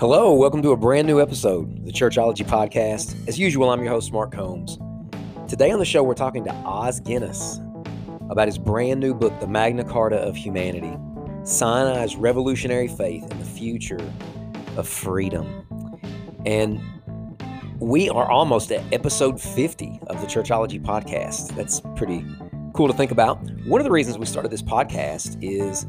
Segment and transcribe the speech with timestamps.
[0.00, 3.28] Hello, welcome to a brand new episode of the Churchology Podcast.
[3.28, 4.78] As usual, I'm your host, Mark Combs.
[5.46, 7.60] Today on the show, we're talking to Os Guinness
[8.30, 10.96] about his brand new book, The Magna Carta of Humanity
[11.44, 14.00] Sinai's Revolutionary Faith and the Future
[14.78, 15.66] of Freedom.
[16.46, 16.80] And
[17.78, 21.54] we are almost at episode 50 of the Churchology Podcast.
[21.54, 22.24] That's pretty
[22.72, 23.36] cool to think about.
[23.66, 25.84] One of the reasons we started this podcast is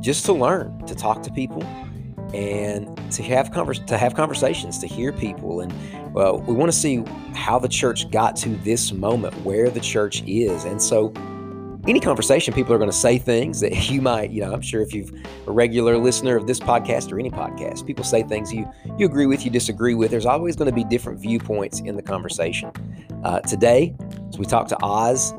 [0.00, 1.62] just to learn, to talk to people,
[2.34, 3.50] and to have
[3.86, 5.72] to have conversations, to hear people, and
[6.14, 10.22] well, we want to see how the church got to this moment, where the church
[10.26, 11.12] is, and so.
[11.88, 14.82] Any conversation, people are going to say things that you might, you know, I'm sure
[14.82, 15.10] if you've
[15.46, 19.24] a regular listener of this podcast or any podcast, people say things you you agree
[19.24, 20.10] with, you disagree with.
[20.10, 22.70] There's always going to be different viewpoints in the conversation.
[23.24, 23.96] Uh, today,
[24.28, 25.32] as we talk to Os,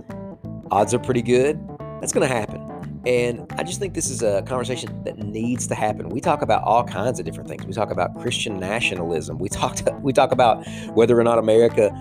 [0.71, 1.59] odds are pretty good.
[1.99, 2.70] That's going to happen.
[3.05, 6.09] And I just think this is a conversation that needs to happen.
[6.09, 7.65] We talk about all kinds of different things.
[7.65, 9.39] We talk about Christian nationalism.
[9.39, 11.91] We talk to, we talk about whether or not America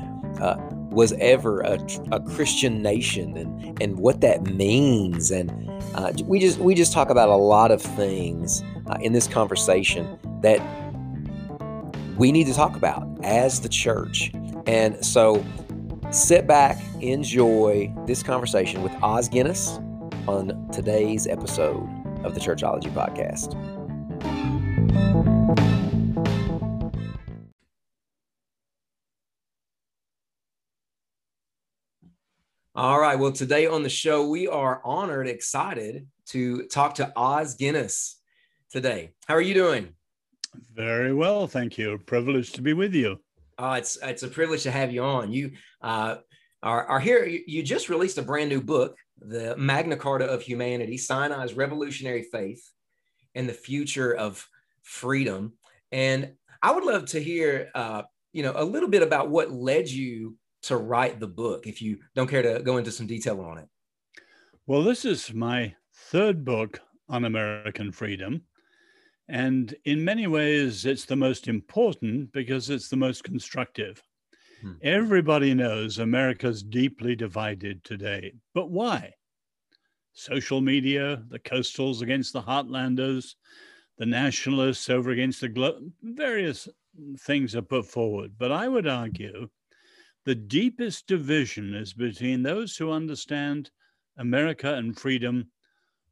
[0.40, 0.56] uh,
[0.90, 1.78] was ever a,
[2.12, 5.30] a, Christian nation and and what that means.
[5.30, 5.50] And
[5.94, 10.18] uh, we just we just talk about a lot of things uh, in this conversation
[10.42, 10.60] that
[12.16, 14.32] we need to talk about as the church.
[14.66, 15.44] And so
[16.10, 19.78] sit back, enjoy this conversation with Os Guinness
[20.26, 21.88] on today's episode
[22.24, 23.54] of the Churchology Podcast.
[32.74, 33.18] All right.
[33.18, 38.20] Well, today on the show, we are honored, excited to talk to Os Guinness
[38.70, 39.12] today.
[39.26, 39.90] How are you doing?
[40.74, 41.98] Very well, thank you.
[42.06, 43.20] Privileged to be with you.
[43.58, 45.32] Uh, it's it's a privilege to have you on.
[45.32, 46.16] You uh,
[46.62, 47.26] are, are here.
[47.26, 52.68] You just released a brand new book the Magna Carta of Humanity, Sinai's revolutionary faith,
[53.34, 54.46] and the future of
[54.82, 55.52] freedom.
[55.92, 58.02] And I would love to hear, uh,
[58.32, 61.98] you know, a little bit about what led you to write the book, if you
[62.14, 63.68] don't care to go into some detail on it.
[64.66, 68.42] Well, this is my third book on American freedom.
[69.28, 74.02] And in many ways, it's the most important because it's the most constructive.
[74.60, 74.72] Hmm.
[74.82, 78.34] Everybody knows America's deeply divided today.
[78.54, 79.14] But why?
[80.12, 83.36] Social media, the coastals against the heartlanders,
[83.96, 86.68] the nationalists over against the glo- various
[87.20, 88.32] things are put forward.
[88.38, 89.48] But I would argue
[90.24, 93.70] the deepest division is between those who understand
[94.18, 95.50] America and freedom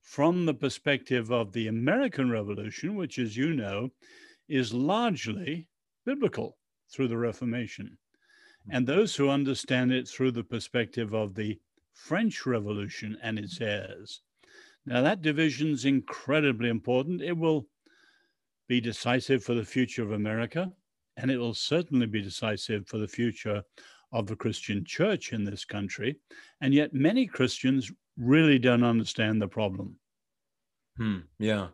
[0.01, 3.91] from the perspective of the American Revolution, which, as you know,
[4.49, 5.69] is largely
[6.07, 6.57] biblical
[6.91, 7.99] through the Reformation
[8.71, 11.59] and those who understand it through the perspective of the
[11.93, 14.23] French Revolution and its heirs.
[14.87, 17.23] Now, that division is incredibly important.
[17.23, 17.67] It will
[18.69, 20.71] be decisive for the future of America,
[21.17, 23.63] and it will certainly be decisive for the future
[24.13, 26.17] of the Christian church in this country.
[26.61, 29.97] And yet, many Christians really don't understand the problem.
[30.97, 31.69] Hmm, yeah.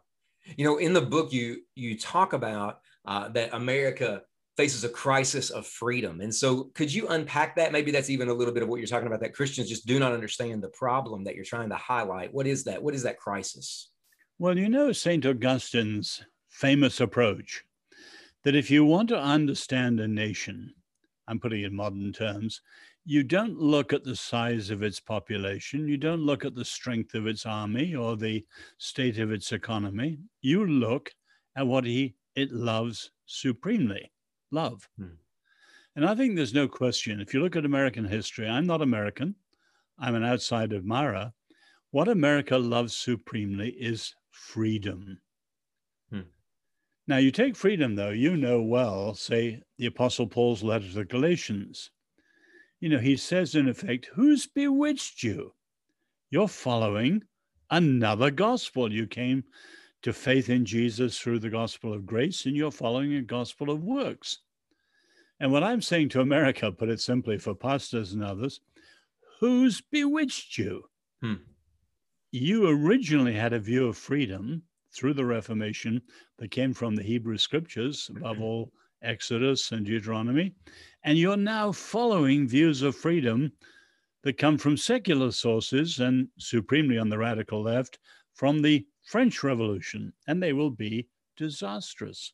[0.56, 4.22] You know, in the book, you you talk about uh, that America
[4.56, 6.20] faces a crisis of freedom.
[6.20, 7.72] And so, could you unpack that?
[7.72, 9.98] Maybe that's even a little bit of what you're talking about that Christians just do
[9.98, 12.32] not understand the problem that you're trying to highlight.
[12.32, 12.82] What is that?
[12.82, 13.90] What is that crisis?
[14.38, 15.24] Well, you know, St.
[15.24, 17.64] Augustine's famous approach
[18.44, 20.74] that if you want to understand a nation,
[21.26, 22.60] I'm putting it in modern terms,
[23.04, 27.14] you don't look at the size of its population, you don't look at the strength
[27.14, 28.44] of its army or the
[28.78, 30.18] state of its economy.
[30.40, 31.10] You look
[31.56, 34.10] at what he, it loves supremely
[34.54, 34.88] love.
[34.98, 35.16] Hmm.
[35.96, 37.20] And I think there's no question.
[37.20, 39.34] If you look at American history, I'm not American,
[39.98, 41.32] I'm an outside admirer.
[41.90, 45.20] What America loves supremely is freedom.
[46.10, 46.22] Hmm.
[47.06, 51.04] Now, you take freedom, though, you know well, say, the Apostle Paul's letter to the
[51.04, 51.90] Galatians.
[52.80, 55.54] You know, he says, in effect, who's bewitched you?
[56.30, 57.22] You're following
[57.70, 58.92] another gospel.
[58.92, 59.44] You came
[60.02, 63.84] to faith in Jesus through the gospel of grace, and you're following a gospel of
[63.84, 64.40] works.
[65.40, 68.60] And what I'm saying to America, put it simply for pastors and others,
[69.40, 70.84] who's bewitched you?
[71.20, 71.34] Hmm.
[72.30, 76.02] You originally had a view of freedom through the Reformation
[76.38, 78.72] that came from the Hebrew scriptures, above all
[79.02, 80.54] Exodus and Deuteronomy,
[81.02, 83.52] and you're now following views of freedom
[84.22, 87.98] that come from secular sources and supremely on the radical left
[88.32, 91.06] from the French Revolution, and they will be
[91.36, 92.32] disastrous.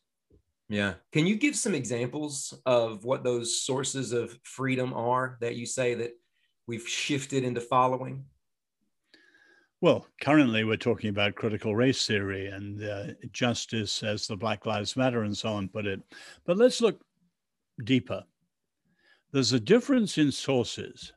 [0.71, 0.93] Yeah.
[1.11, 5.95] Can you give some examples of what those sources of freedom are that you say
[5.95, 6.13] that
[6.65, 8.23] we've shifted into following?
[9.81, 14.95] Well, currently we're talking about critical race theory and uh, justice as the Black Lives
[14.95, 15.99] Matter and so on put it.
[16.45, 17.01] But let's look
[17.83, 18.23] deeper.
[19.33, 21.11] There's a difference in sources.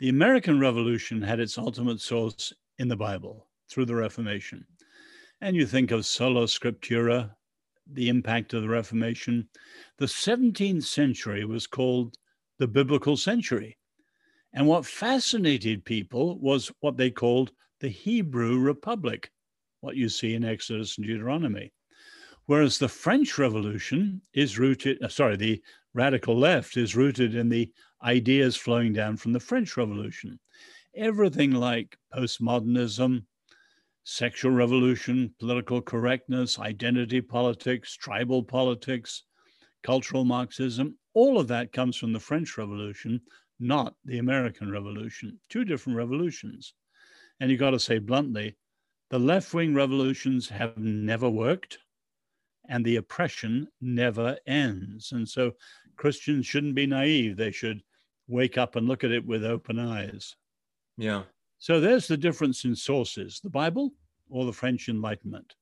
[0.00, 4.66] The American Revolution had its ultimate source in the Bible through the Reformation.
[5.40, 7.30] And you think of sola scriptura,
[7.90, 9.48] the impact of the Reformation.
[9.98, 12.16] The 17th century was called
[12.58, 13.76] the biblical century.
[14.52, 19.30] And what fascinated people was what they called the Hebrew Republic,
[19.80, 21.72] what you see in Exodus and Deuteronomy.
[22.46, 25.62] Whereas the French Revolution is rooted, uh, sorry, the
[25.94, 27.72] radical left is rooted in the
[28.02, 30.38] ideas flowing down from the French Revolution.
[30.94, 33.24] Everything like postmodernism,
[34.04, 39.24] sexual revolution, political correctness, identity politics, tribal politics,
[39.82, 43.20] cultural Marxism, all of that comes from the French Revolution,
[43.58, 45.38] not the American Revolution.
[45.48, 46.74] Two different revolutions.
[47.40, 48.56] And you got to say bluntly,
[49.10, 51.78] the left wing revolutions have never worked
[52.68, 55.12] and the oppression never ends.
[55.12, 55.52] And so
[55.96, 57.36] Christians shouldn't be naive.
[57.36, 57.80] They should
[58.26, 60.34] wake up and look at it with open eyes.
[60.96, 61.24] Yeah.
[61.64, 63.94] So there's the difference in sources the Bible
[64.28, 65.54] or the French Enlightenment.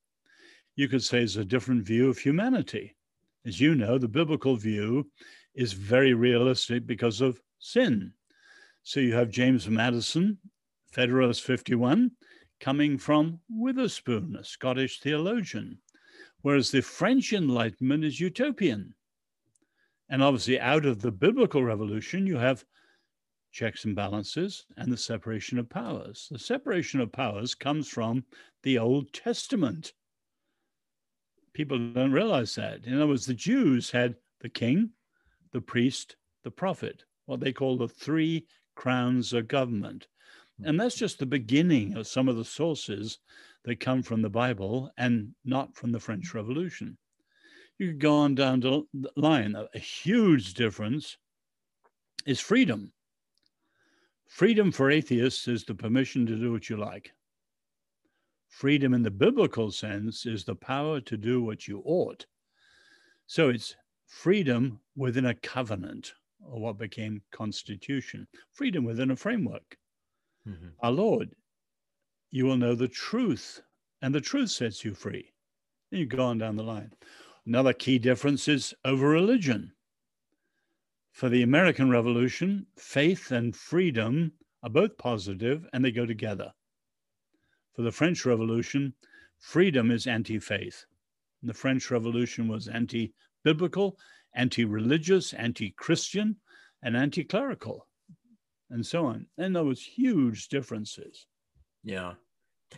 [0.75, 2.97] You could say it's a different view of humanity.
[3.45, 5.09] As you know, the biblical view
[5.55, 8.11] is very realistic because of sin.
[8.81, 10.39] So you have James Madison,
[10.91, 12.11] Federalist 51,
[12.59, 15.77] coming from Witherspoon, a Scottish theologian,
[16.41, 18.93] whereas the French Enlightenment is utopian.
[20.09, 22.65] And obviously, out of the biblical revolution, you have
[23.53, 26.27] checks and balances and the separation of powers.
[26.31, 28.25] The separation of powers comes from
[28.63, 29.93] the Old Testament.
[31.53, 32.83] People don't realize that.
[32.85, 34.89] In other words, the Jews had the king,
[35.51, 40.07] the priest, the prophet, what they call the three crowns of government.
[40.63, 43.19] And that's just the beginning of some of the sources
[43.65, 46.97] that come from the Bible and not from the French Revolution.
[47.77, 48.83] You could go on down the
[49.15, 49.55] line.
[49.55, 51.17] A huge difference
[52.25, 52.91] is freedom.
[54.33, 57.13] Freedom for atheists is the permission to do what you like.
[58.49, 62.25] Freedom in the biblical sense is the power to do what you ought.
[63.27, 63.75] So it's
[64.07, 66.13] freedom within a covenant
[66.43, 69.77] or what became constitution, freedom within a framework.
[70.49, 70.69] Mm-hmm.
[70.79, 71.35] Our Lord,
[72.31, 73.61] you will know the truth,
[74.01, 75.31] and the truth sets you free.
[75.91, 76.91] And you go on down the line.
[77.45, 79.73] Another key difference is over religion.
[81.13, 84.33] For the American Revolution, faith and freedom
[84.63, 86.51] are both positive and they go together.
[87.75, 88.93] For the French Revolution,
[89.37, 90.85] freedom is anti faith.
[91.43, 93.13] The French Revolution was anti
[93.43, 93.99] biblical,
[94.35, 96.37] anti religious, anti Christian,
[96.81, 97.87] and anti clerical,
[98.71, 99.27] and so on.
[99.37, 101.27] And there was huge differences.
[101.83, 102.13] Yeah.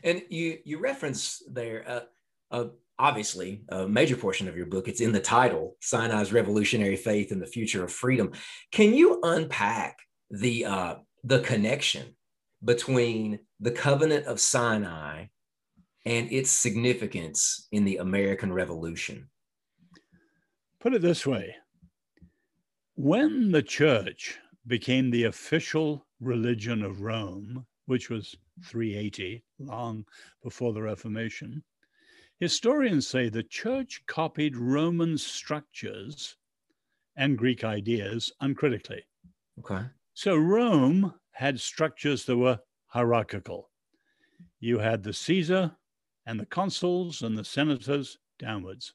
[0.03, 2.05] And you, you reference there,
[2.51, 2.67] uh,
[2.99, 7.41] obviously a major portion of your book it's in the title sinai's revolutionary faith and
[7.41, 8.31] the future of freedom.
[8.71, 9.99] Can you unpack
[10.29, 12.15] the uh, the connection
[12.63, 15.25] between the covenant of sinai
[16.05, 19.29] and its significance in the american revolution?
[20.79, 21.55] Put it this way.
[22.95, 30.05] When the church became the official religion of rome which was 380 long
[30.41, 31.63] before the reformation
[32.39, 36.35] Historians say the church copied Roman structures
[37.15, 39.05] and Greek ideas uncritically.
[39.59, 39.85] Okay.
[40.13, 43.69] So Rome had structures that were hierarchical.
[44.59, 45.77] You had the Caesar
[46.25, 48.93] and the consuls and the senators downwards.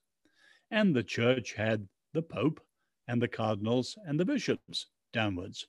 [0.71, 2.61] And the church had the Pope
[3.09, 5.67] and the cardinals and the bishops downwards.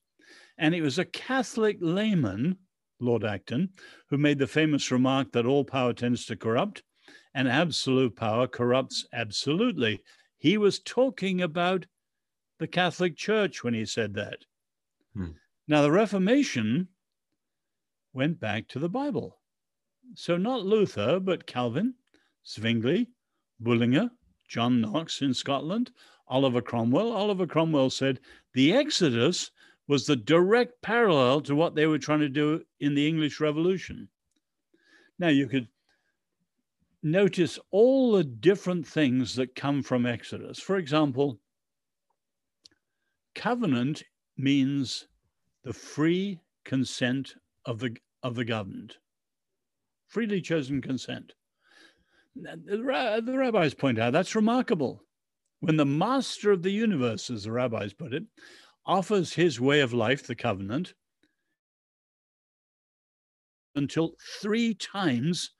[0.58, 2.58] And it was a Catholic layman,
[3.00, 3.70] Lord Acton,
[4.10, 6.84] who made the famous remark that all power tends to corrupt
[7.34, 10.02] and absolute power corrupts absolutely.
[10.38, 11.86] He was talking about
[12.60, 14.40] the Catholic Church when he said that.
[15.14, 15.32] Hmm.
[15.68, 16.88] Now, the Reformation
[18.14, 19.40] went back to the Bible.
[20.16, 21.96] So, not Luther, but Calvin,
[22.46, 23.10] Zwingli,
[23.60, 24.12] Bullinger,
[24.48, 25.92] John Knox in Scotland,
[26.28, 27.12] Oliver Cromwell.
[27.12, 28.20] Oliver Cromwell said
[28.54, 29.52] the Exodus
[29.88, 34.10] was the direct parallel to what they were trying to do in the English Revolution.
[35.20, 35.68] Now, you could
[37.04, 40.60] notice all the different things that come from Exodus.
[40.60, 41.40] For example,
[43.36, 44.04] covenant
[44.38, 45.08] means
[45.64, 48.96] the free consent of the of the governed,
[50.08, 51.34] freely chosen consent.
[52.36, 55.04] The, the rabbis point out that's remarkable.
[55.60, 58.24] When the master of the universe, as the rabbis put it,
[58.86, 60.94] offers his way of life, the covenant,
[63.76, 65.52] until three times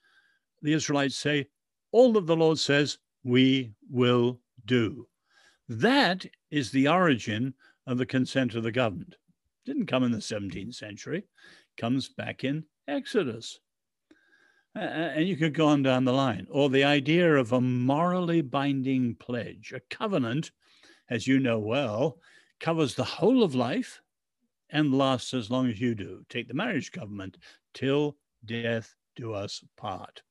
[0.62, 1.48] the Israelites say,
[1.92, 5.08] All that the Lord says, we will do.
[5.68, 7.54] That is the origin
[7.88, 9.16] of the consent of the governed.
[9.66, 11.24] Didn't come in the 17th century,
[11.78, 13.60] comes back in Exodus.
[14.74, 16.48] And you could go on down the line.
[16.50, 19.74] Or the idea of a morally binding pledge.
[19.76, 20.52] A covenant,
[21.10, 22.20] as you know well,
[22.60, 24.02] covers the whole of life
[24.70, 26.24] and lasts as long as you do.
[26.30, 27.38] Take the marriage covenant
[27.74, 30.22] till death do us part.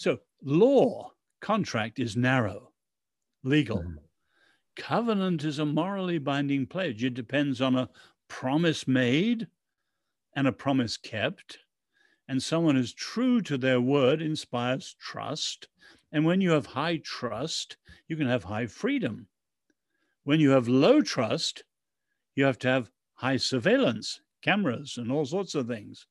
[0.00, 2.72] So, law, contract is narrow,
[3.44, 3.80] legal.
[3.80, 3.96] Mm-hmm.
[4.74, 7.04] Covenant is a morally binding pledge.
[7.04, 7.90] It depends on a
[8.26, 9.46] promise made
[10.34, 11.58] and a promise kept.
[12.26, 15.68] And someone who's true to their word inspires trust.
[16.10, 17.76] And when you have high trust,
[18.08, 19.28] you can have high freedom.
[20.24, 21.62] When you have low trust,
[22.34, 26.06] you have to have high surveillance, cameras, and all sorts of things.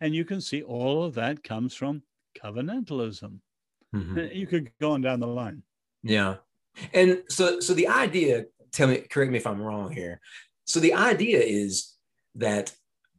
[0.00, 2.02] And you can see all of that comes from
[2.42, 3.38] covenantalism.
[3.94, 4.18] Mm-hmm.
[4.32, 5.62] You could go on down the line.
[6.02, 6.36] Yeah.
[6.92, 10.20] And so so the idea, tell me, correct me if I'm wrong here.
[10.64, 11.94] So the idea is
[12.34, 12.74] that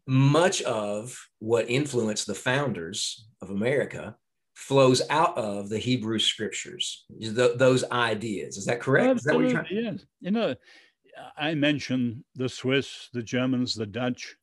[0.06, 4.16] much of what influenced the founders of America
[4.56, 8.58] flows out of the Hebrew scriptures, th- those ideas.
[8.58, 9.08] Is that correct?
[9.08, 10.06] Absolutely, Is that yes.
[10.20, 10.56] You know,
[11.38, 14.36] I mentioned the Swiss, the Germans, the Dutch,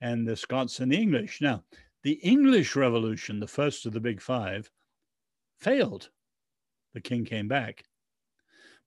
[0.00, 1.40] and the Scots and the English.
[1.40, 1.62] Now,
[2.06, 4.70] the English Revolution, the first of the big five,
[5.58, 6.08] failed.
[6.94, 7.82] The king came back.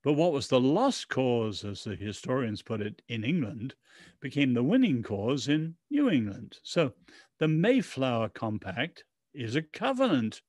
[0.02, 3.74] But what was the lost cause, as the historians put it, in England,
[4.20, 6.60] became the winning cause in New England.
[6.62, 6.94] So
[7.38, 10.40] the Mayflower Compact is a covenant.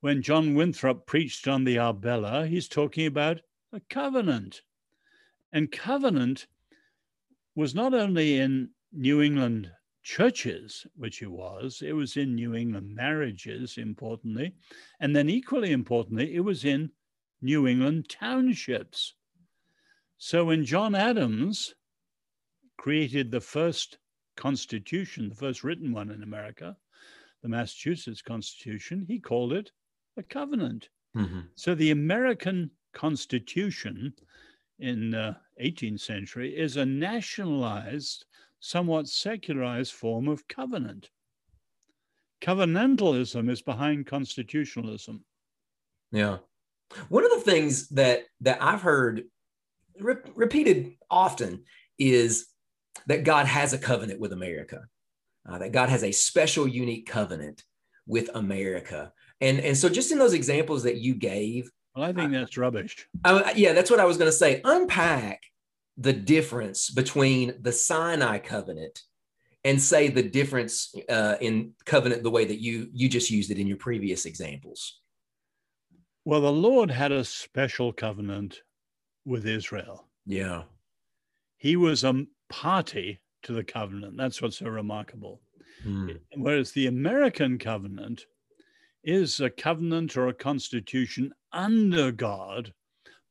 [0.00, 3.40] When John Winthrop preached on the Arbella, he's talking about
[3.72, 4.60] a covenant.
[5.50, 6.46] And covenant
[7.54, 9.70] was not only in New England
[10.08, 14.54] churches, which it was, it was in New England marriages, importantly.
[15.00, 16.90] And then, equally importantly, it was in
[17.42, 19.12] New England townships.
[20.16, 21.74] So when John Adams
[22.78, 23.98] created the first
[24.34, 26.74] constitution, the first written one in America,
[27.42, 29.70] the Massachusetts Constitution, he called it
[30.16, 30.88] a covenant.
[31.14, 31.40] Mm-hmm.
[31.54, 34.14] So the American Constitution
[34.78, 38.24] in the 18th century is a nationalized,
[38.60, 41.10] somewhat secularized form of covenant.
[42.40, 45.24] Covenantalism is behind constitutionalism.
[46.12, 46.38] Yeah.
[47.08, 49.24] One of the things that that I've heard
[50.00, 51.64] re- repeated often
[51.98, 52.46] is
[53.06, 54.84] that God has a covenant with America.
[55.48, 57.64] Uh, that God has a special, unique covenant
[58.06, 59.12] with America.
[59.40, 63.08] And and so just in those examples that you gave, well, I think that's rubbish.
[63.24, 64.60] Uh, yeah, that's what I was going to say.
[64.64, 65.42] Unpack
[65.98, 69.02] the difference between the Sinai covenant
[69.64, 73.58] and say the difference uh, in covenant the way that you you just used it
[73.58, 75.00] in your previous examples.
[76.24, 78.62] Well, the Lord had a special covenant
[79.24, 80.06] with Israel.
[80.24, 80.62] Yeah.
[81.56, 84.16] He was a party to the covenant.
[84.16, 85.40] That's what's so remarkable.
[85.86, 86.18] Mm.
[86.36, 88.26] Whereas the American covenant
[89.04, 92.72] is a covenant or a constitution under God,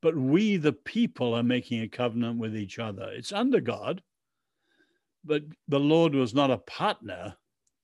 [0.01, 3.09] but we, the people, are making a covenant with each other.
[3.13, 4.01] It's under God,
[5.23, 7.35] but the Lord was not a partner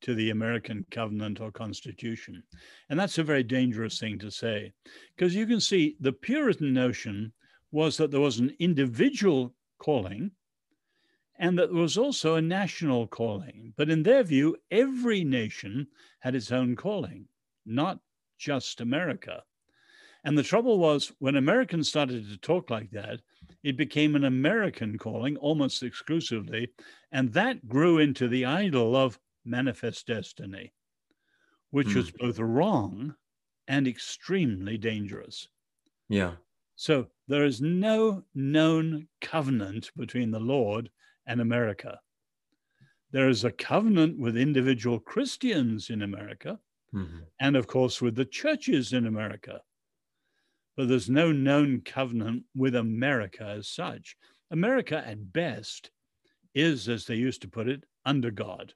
[0.02, 2.44] to the American covenant or constitution.
[2.90, 4.74] And that's a very dangerous thing to say,
[5.16, 7.32] because you can see the Puritan notion
[7.72, 10.32] was that there was an individual calling
[11.40, 13.74] and that there was also a national calling.
[13.76, 15.88] But in their view, every nation
[16.20, 17.26] had its own calling,
[17.66, 18.00] not
[18.38, 19.44] just America.
[20.24, 23.20] And the trouble was, when Americans started to talk like that,
[23.64, 26.70] it became an American calling almost exclusively.
[27.12, 30.74] And that grew into the idol of manifest destiny,
[31.72, 31.96] which mm.
[31.96, 33.16] was both wrong
[33.68, 35.48] and extremely dangerous.
[36.08, 36.34] Yeah.
[36.76, 40.90] So there is no known covenant between the Lord
[41.28, 42.00] and America.
[43.12, 46.60] There is a covenant with individual Christians in America,
[46.94, 47.20] mm-hmm.
[47.40, 49.62] and of course with the churches in America
[50.76, 54.16] but there's no known covenant with America as such.
[54.52, 55.92] America, at best,
[56.54, 58.74] is, as they used to put it, under God.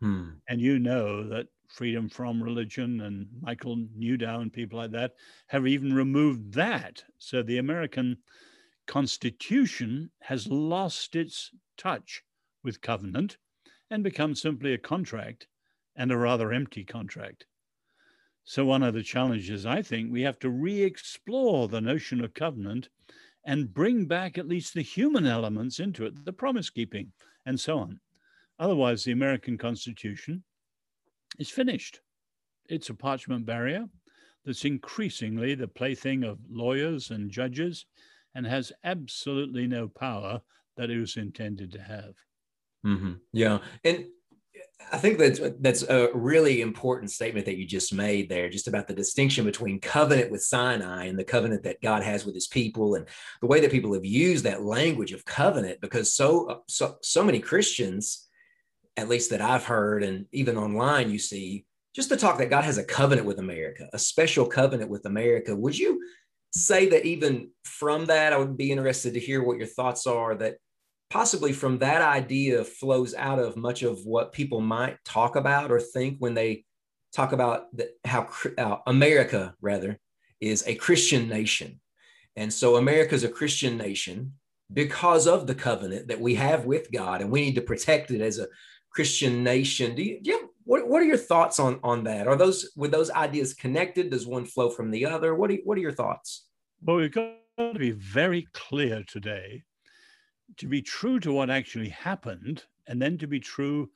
[0.00, 0.30] Hmm.
[0.48, 5.12] And you know that freedom from religion and Michael Newdow and people like that
[5.48, 7.02] have even removed that.
[7.18, 8.18] So the American
[8.86, 12.22] Constitution has lost its touch
[12.64, 13.36] with covenant
[13.90, 15.46] and become simply a contract
[15.96, 17.44] and a rather empty contract.
[18.50, 22.32] So, one of the challenges, I think, we have to re explore the notion of
[22.32, 22.88] covenant
[23.44, 27.12] and bring back at least the human elements into it, the promise keeping,
[27.44, 28.00] and so on.
[28.58, 30.44] Otherwise, the American Constitution
[31.38, 32.00] is finished.
[32.70, 33.84] It's a parchment barrier
[34.46, 37.84] that's increasingly the plaything of lawyers and judges
[38.34, 40.40] and has absolutely no power
[40.78, 42.14] that it was intended to have.
[42.86, 43.12] Mm-hmm.
[43.30, 43.58] Yeah.
[43.84, 44.06] And
[44.92, 48.86] I think that's that's a really important statement that you just made there, just about
[48.86, 52.94] the distinction between covenant with Sinai and the covenant that God has with His people,
[52.94, 53.06] and
[53.40, 55.80] the way that people have used that language of covenant.
[55.80, 58.28] Because so so so many Christians,
[58.96, 62.64] at least that I've heard, and even online, you see just the talk that God
[62.64, 65.54] has a covenant with America, a special covenant with America.
[65.54, 66.00] Would you
[66.52, 70.34] say that even from that, I would be interested to hear what your thoughts are
[70.36, 70.56] that
[71.10, 75.80] possibly from that idea flows out of much of what people might talk about or
[75.80, 76.64] think when they
[77.12, 79.98] talk about the, how uh, America, rather,
[80.40, 81.80] is a Christian nation.
[82.36, 84.34] And so America is a Christian nation
[84.72, 88.20] because of the covenant that we have with God, and we need to protect it
[88.20, 88.48] as a
[88.90, 89.94] Christian nation.
[89.94, 92.28] Do you, do you have, what, what are your thoughts on, on that?
[92.28, 94.10] Are those were those ideas connected?
[94.10, 95.34] Does one flow from the other?
[95.34, 96.44] What are, what are your thoughts?
[96.82, 99.64] Well, we've got to be very clear today
[100.56, 103.90] to be true to what actually happened and then to be true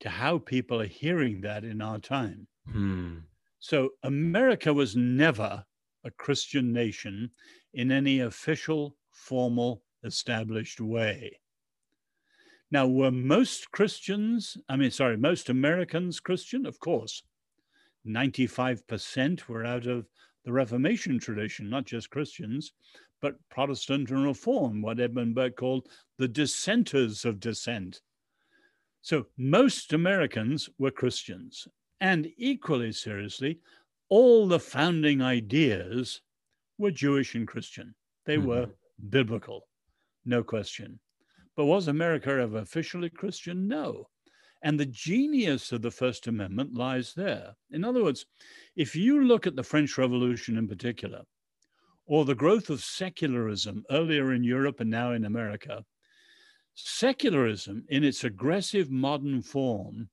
[0.00, 2.46] to how people are hearing that in our time.
[2.70, 3.18] Hmm.
[3.60, 5.64] So, America was never
[6.04, 7.30] a Christian nation
[7.74, 11.38] in any official, formal, established way.
[12.72, 16.66] Now, were most Christians, I mean, sorry, most Americans Christian?
[16.66, 17.22] Of course.
[18.04, 20.08] 95% were out of
[20.44, 22.72] the Reformation tradition, not just Christians
[23.22, 25.88] but Protestant and Reform, what Edmund Burke called
[26.18, 28.02] the dissenters of dissent.
[29.00, 31.66] So most Americans were Christians.
[32.00, 33.60] And equally seriously,
[34.08, 36.20] all the founding ideas
[36.78, 37.94] were Jewish and Christian.
[38.26, 38.48] They mm-hmm.
[38.48, 38.66] were
[39.08, 39.68] biblical,
[40.24, 40.98] no question.
[41.56, 43.68] But was America ever officially Christian?
[43.68, 44.08] No.
[44.62, 47.54] And the genius of the First Amendment lies there.
[47.70, 48.26] In other words,
[48.74, 51.22] if you look at the French Revolution in particular,
[52.06, 55.84] or the growth of secularism earlier in Europe and now in America,
[56.74, 60.08] secularism in its aggressive modern form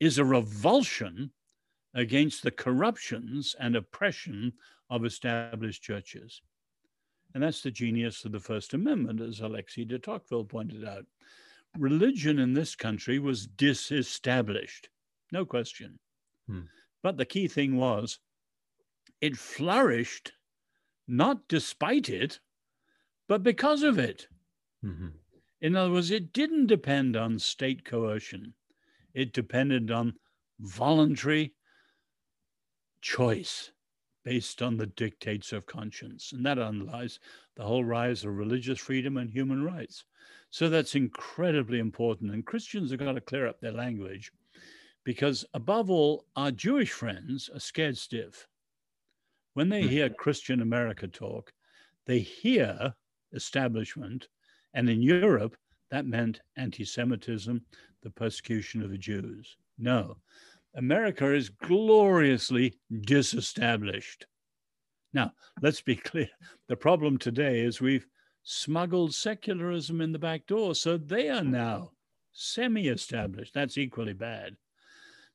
[0.00, 1.30] is a revulsion
[1.94, 4.52] against the corruptions and oppression
[4.90, 6.40] of established churches.
[7.34, 11.06] And that's the genius of the First Amendment, as Alexis de Tocqueville pointed out.
[11.78, 14.90] Religion in this country was disestablished,
[15.32, 15.98] no question.
[16.46, 16.62] Hmm.
[17.02, 18.18] But the key thing was
[19.20, 20.32] it flourished
[21.06, 22.40] not despite it,
[23.28, 24.28] but because of it.
[24.84, 25.08] Mm-hmm.
[25.60, 28.54] In other words, it didn't depend on state coercion,
[29.14, 30.14] it depended on
[30.60, 31.54] voluntary
[33.00, 33.70] choice
[34.24, 36.32] based on the dictates of conscience.
[36.32, 37.18] And that underlies
[37.56, 40.04] the whole rise of religious freedom and human rights.
[40.50, 42.32] So that's incredibly important.
[42.32, 44.32] And Christians have got to clear up their language
[45.04, 48.46] because, above all, our Jewish friends are scared stiff.
[49.54, 49.88] When they hmm.
[49.88, 51.52] hear Christian America talk,
[52.06, 52.94] they hear
[53.32, 54.28] establishment.
[54.74, 55.56] And in Europe,
[55.90, 57.60] that meant anti Semitism,
[58.02, 59.56] the persecution of the Jews.
[59.78, 60.16] No,
[60.74, 64.26] America is gloriously disestablished.
[65.12, 66.30] Now, let's be clear.
[66.68, 68.06] The problem today is we've
[68.42, 71.92] smuggled secularism in the back door, so they are now
[72.32, 73.52] semi established.
[73.52, 74.56] That's equally bad.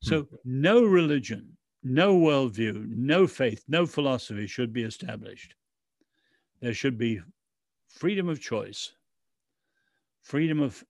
[0.01, 0.35] So, hmm.
[0.45, 5.55] no religion, no worldview, no faith, no philosophy should be established.
[6.61, 7.21] There should be
[7.87, 8.91] freedom of choice,
[10.23, 10.83] freedom of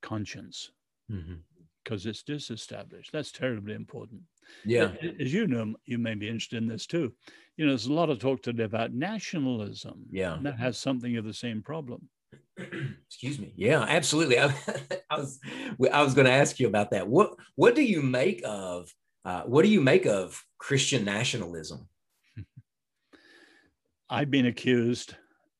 [0.00, 0.70] conscience,
[1.08, 2.10] because mm-hmm.
[2.10, 3.10] it's disestablished.
[3.12, 4.22] That's terribly important.
[4.64, 4.92] Yeah.
[5.20, 7.12] As you know, you may be interested in this too.
[7.56, 10.04] You know, there's a lot of talk today about nationalism.
[10.10, 10.38] Yeah.
[10.42, 12.08] that has something of the same problem.
[13.06, 13.52] Excuse me.
[13.56, 14.38] Yeah, absolutely.
[14.38, 14.54] I,
[15.10, 15.38] I was
[15.92, 17.06] I was going to ask you about that.
[17.06, 18.92] What what do you make of
[19.24, 21.88] uh, what do you make of Christian nationalism?
[24.10, 25.14] I've been accused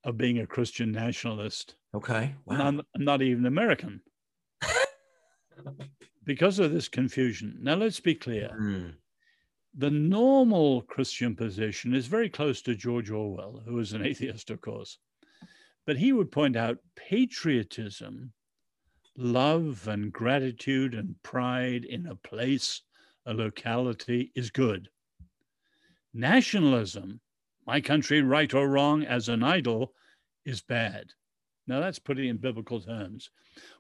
[0.05, 1.77] of being a Christian nationalist.
[1.94, 2.35] Okay.
[2.44, 2.66] Wow.
[2.66, 4.01] I'm, I'm not even American
[6.25, 7.59] because of this confusion.
[7.61, 8.51] Now, let's be clear.
[8.61, 8.94] Mm.
[9.77, 14.61] The normal Christian position is very close to George Orwell, who was an atheist, of
[14.61, 14.98] course.
[15.87, 18.33] But he would point out patriotism,
[19.16, 22.83] love and gratitude and pride in a place
[23.26, 24.88] a locality is good.
[26.14, 27.20] Nationalism,
[27.66, 29.94] my country, right or wrong, as an idol,
[30.44, 31.06] is bad.
[31.66, 33.30] Now, that's putting in biblical terms.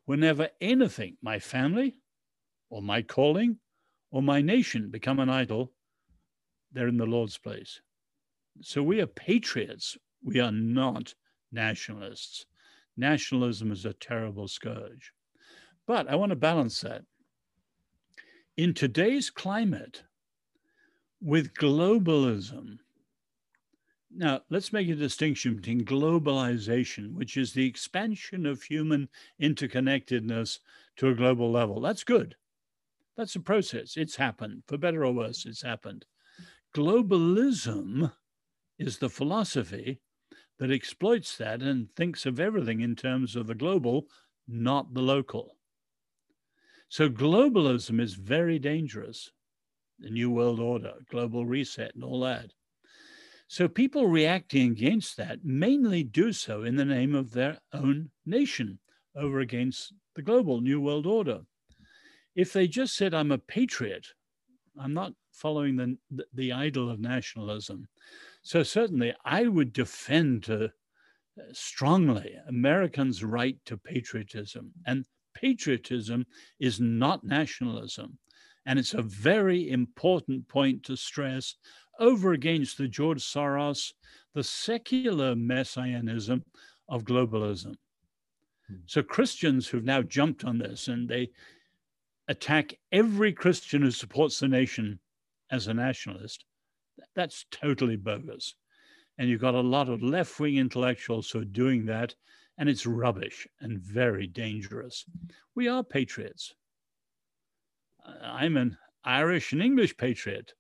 [0.04, 2.00] Whenever anything, my family
[2.70, 3.58] or my calling
[4.10, 5.72] or my nation become an idol,
[6.72, 7.80] they're in the Lord's place.
[8.60, 9.96] So we are patriots.
[10.22, 11.14] We are not
[11.50, 12.46] nationalists.
[12.96, 15.12] Nationalism is a terrible scourge.
[15.86, 17.02] But I want to balance that
[18.56, 20.02] in today's climate,
[21.20, 22.78] with globalism,
[24.14, 29.08] now, let's make a distinction between globalization, which is the expansion of human
[29.40, 30.58] interconnectedness
[30.96, 31.80] to a global level.
[31.80, 32.36] That's good.
[33.16, 33.96] That's a process.
[33.96, 34.64] It's happened.
[34.66, 36.04] For better or worse, it's happened.
[36.74, 38.12] Globalism
[38.78, 40.00] is the philosophy
[40.58, 44.08] that exploits that and thinks of everything in terms of the global,
[44.46, 45.56] not the local.
[46.92, 49.32] So, globalism is very dangerous.
[49.98, 52.52] The New World Order, global reset, and all that.
[53.48, 58.78] So people reacting against that mainly do so in the name of their own nation
[59.16, 61.40] over against the global New World Order.
[62.34, 64.08] If they just said, I'm a patriot,
[64.78, 67.88] I'm not following the, the, idol of nationalism.
[68.42, 70.68] So certainly I would defend uh,
[71.54, 74.72] strongly Americans' right to patriotism.
[74.84, 76.26] And patriotism
[76.60, 78.18] is not nationalism.
[78.66, 81.56] And it's a very important point to stress
[81.98, 83.92] over against the George Soros,
[84.34, 86.44] the secular messianism
[86.88, 87.74] of globalism.
[88.68, 88.76] Hmm.
[88.86, 91.30] So Christians who've now jumped on this and they
[92.28, 94.98] attack every Christian who supports the nation
[95.50, 96.44] as a nationalist,
[97.14, 98.54] that's totally bogus.
[99.18, 102.14] And you've got a lot of left wing intellectuals who are doing that,
[102.62, 105.04] and it's rubbish and very dangerous.
[105.56, 106.54] We are patriots.
[108.22, 110.54] I'm an Irish and English patriot.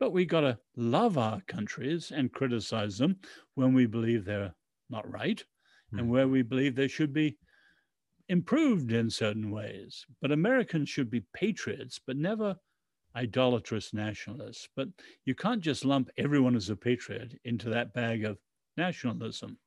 [0.00, 3.16] But we got to love our countries and criticize them
[3.54, 4.54] when we believe they're
[4.88, 5.44] not right
[5.92, 5.98] mm.
[5.98, 6.08] and hmm.
[6.08, 7.36] where we believe they should be
[8.30, 10.06] improved in certain ways.
[10.22, 12.56] But Americans should be patriots, but never
[13.14, 14.70] idolatrous nationalists.
[14.74, 14.88] But
[15.26, 18.38] you can't just lump everyone as a patriot into that bag of
[18.78, 19.58] nationalism.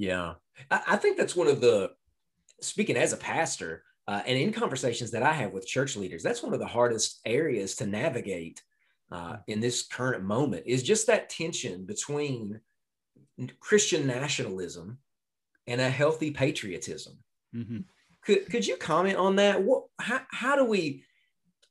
[0.00, 0.32] Yeah.
[0.70, 1.90] I, think that's one of the,
[2.62, 6.42] speaking as a pastor, uh, and in conversations that I have with church leaders, that's
[6.42, 8.62] one of the hardest areas to navigate
[9.12, 12.60] uh, in this current moment is just that tension between
[13.60, 14.96] Christian nationalism
[15.66, 17.18] and a healthy patriotism.
[17.54, 17.80] Mm-hmm.
[18.24, 19.62] Could, could you comment on that?
[19.62, 21.04] What, how, how do we,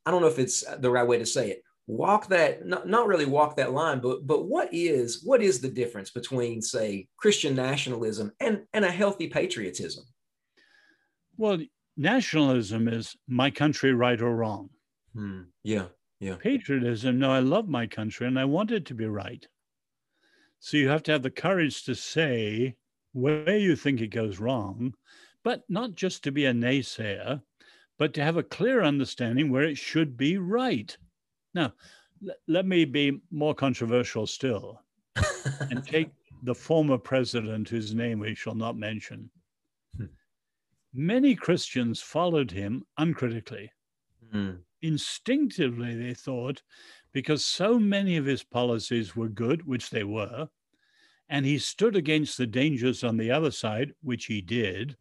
[0.06, 3.06] I don't know if it's the right way to say it, walk that, not, not
[3.06, 7.54] really walk that line, but, but what is, what is the difference between say Christian
[7.54, 10.04] nationalism and, and a healthy patriotism?
[11.36, 11.58] Well,
[11.96, 14.70] nationalism is my country right or wrong.
[15.14, 15.42] Hmm.
[15.64, 15.86] Yeah
[16.20, 16.36] yeah.
[16.36, 17.18] patriotism.
[17.18, 19.46] No, I love my country and I want it to be right.
[20.60, 22.76] So you have to have the courage to say
[23.12, 24.94] where you think it goes wrong,
[25.42, 27.40] but not just to be a naysayer,
[27.98, 30.96] but to have a clear understanding where it should be right.
[31.54, 31.72] Now,
[32.26, 34.82] l- let me be more controversial still
[35.70, 36.10] and take
[36.42, 39.30] the former president, whose name we shall not mention.
[39.96, 40.06] Hmm.
[40.94, 43.70] Many Christians followed him uncritically.
[44.34, 46.62] Mm instinctively they thought
[47.12, 50.48] because so many of his policies were good, which they were,
[51.28, 54.96] and he stood against the dangers on the other side, which he did,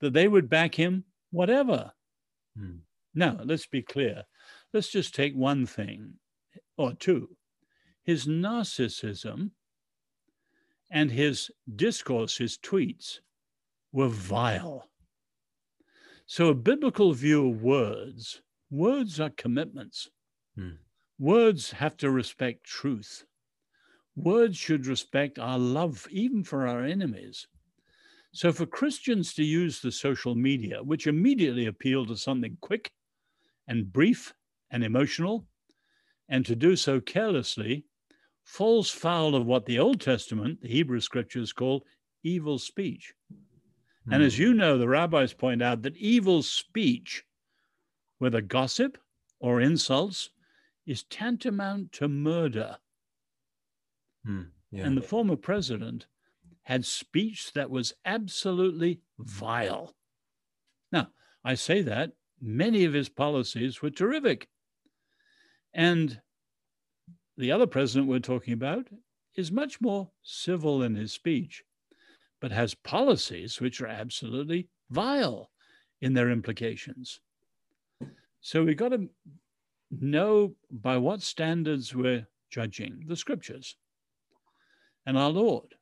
[0.00, 1.92] that they would back him whatever.
[2.56, 2.78] Hmm.
[3.14, 4.24] Now, let's be clear.
[4.72, 6.14] Let's just take one thing
[6.76, 7.36] or two
[8.02, 9.50] his narcissism
[10.90, 13.20] and his discourse, his tweets,
[13.92, 14.88] were vile.
[16.26, 20.10] So, a biblical view of words Words are commitments.
[20.54, 20.76] Hmm.
[21.18, 23.24] Words have to respect truth.
[24.14, 27.48] Words should respect our love, even for our enemies.
[28.32, 32.92] So, for Christians to use the social media, which immediately appeal to something quick
[33.66, 34.32] and brief
[34.70, 35.46] and emotional,
[36.28, 37.84] and to do so carelessly,
[38.44, 41.84] falls foul of what the Old Testament, the Hebrew scriptures, call
[42.22, 43.14] evil speech.
[44.10, 44.42] And as hmm.
[44.42, 47.24] you know, the rabbis point out that evil speech
[48.20, 48.98] whether gossip
[49.40, 50.28] or insults,
[50.86, 52.76] is tantamount to murder.
[54.24, 54.84] Hmm, yeah.
[54.84, 56.06] And the former president
[56.62, 59.94] had speech that was absolutely vile.
[60.92, 61.08] Now,
[61.42, 64.48] I say that many of his policies were terrific.
[65.72, 66.20] And
[67.36, 68.88] the other president we're talking about
[69.36, 71.62] is much more civil in his speech,
[72.40, 75.50] but has policies which are absolutely vile
[76.00, 77.20] in their implications.
[78.40, 79.08] So we've got to
[79.90, 83.76] know by what standards we're judging the scriptures
[85.06, 85.74] and our Lord.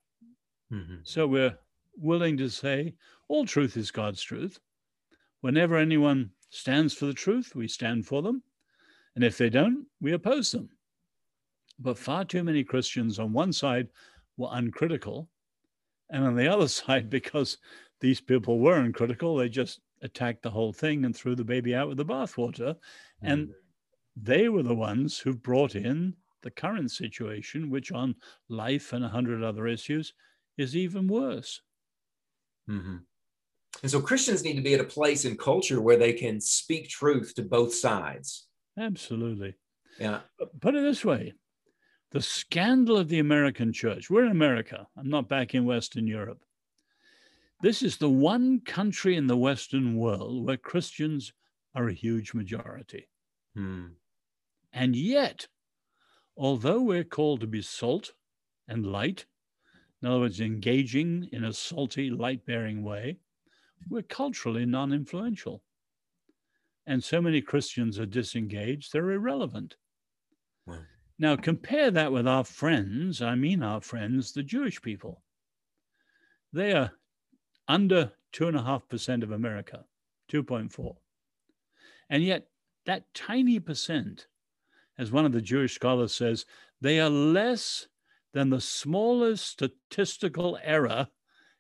[0.73, 0.97] Mm-hmm.
[1.03, 1.57] So we're
[1.97, 2.95] willing to say
[3.29, 4.59] all truth is God's truth.
[5.41, 8.43] Whenever anyone stands for the truth, we stand for them.
[9.19, 10.69] And if they don't, we oppose them.
[11.81, 13.89] But far too many Christians on one side
[14.37, 15.29] were uncritical.
[16.09, 17.59] And on the other side, because
[18.01, 21.89] these people were uncritical, they just attacked the whole thing and threw the baby out
[21.89, 22.77] with the bathwater.
[23.21, 23.49] And
[24.15, 28.15] they were the ones who brought in the current situation, which on
[28.49, 30.15] life and a hundred other issues
[30.59, 31.61] is even worse.
[32.71, 32.99] Mm-hmm.
[33.83, 36.89] And so Christians need to be at a place in culture where they can speak
[36.89, 38.48] truth to both sides.
[38.79, 39.57] Absolutely.
[39.99, 40.21] Yeah.
[40.61, 41.35] Put it this way
[42.11, 46.43] the scandal of the American church, we're in America, I'm not back in Western Europe.
[47.61, 51.33] This is the one country in the Western world where Christians
[51.75, 53.09] are a huge majority.
[53.55, 53.89] Hmm.
[54.73, 55.49] And yet,
[56.37, 58.13] although we're called to be salt
[58.69, 59.27] and light,
[60.01, 63.19] in other words, engaging in a salty, light bearing way,
[63.89, 65.63] we're culturally non influential.
[66.89, 69.77] And so many Christians are disengaged, they're irrelevant.
[70.67, 70.79] Wow.
[71.19, 75.23] Now, compare that with our friends, I mean our friends, the Jewish people.
[76.51, 76.93] They are
[77.69, 79.85] under 2.5% of America,
[80.33, 80.97] 2.4.
[82.09, 82.47] And yet,
[82.87, 84.27] that tiny percent,
[84.97, 86.47] as one of the Jewish scholars says,
[86.81, 87.87] they are less
[88.33, 91.09] than the smallest statistical error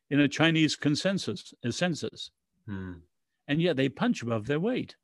[0.08, 2.30] in a Chinese consensus a census.
[2.66, 2.92] Hmm.
[3.46, 4.96] And yet they punch above their weight,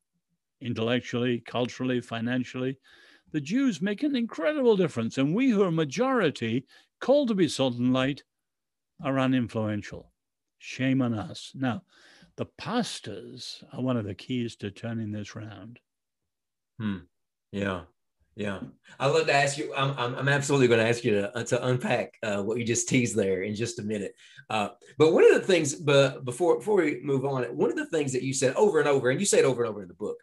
[0.64, 2.78] intellectually, culturally, financially.
[3.32, 6.66] The Jews make an incredible difference, and we who are majority,
[7.00, 8.22] called to be salt and light,
[9.02, 10.06] are uninfluential.
[10.58, 11.52] Shame on us.
[11.54, 11.82] Now,
[12.36, 15.78] the pastors are one of the keys to turning this round.
[16.78, 16.98] Hmm.
[17.52, 17.82] Yeah.
[18.36, 18.60] Yeah.
[18.98, 21.44] I'd love to ask you, I'm, I'm, I'm absolutely going to ask you to, uh,
[21.44, 24.14] to unpack uh, what you just teased there in just a minute.
[24.50, 27.86] Uh, but one of the things, but before, before we move on, one of the
[27.86, 29.88] things that you said over and over, and you say it over and over in
[29.88, 30.16] the book,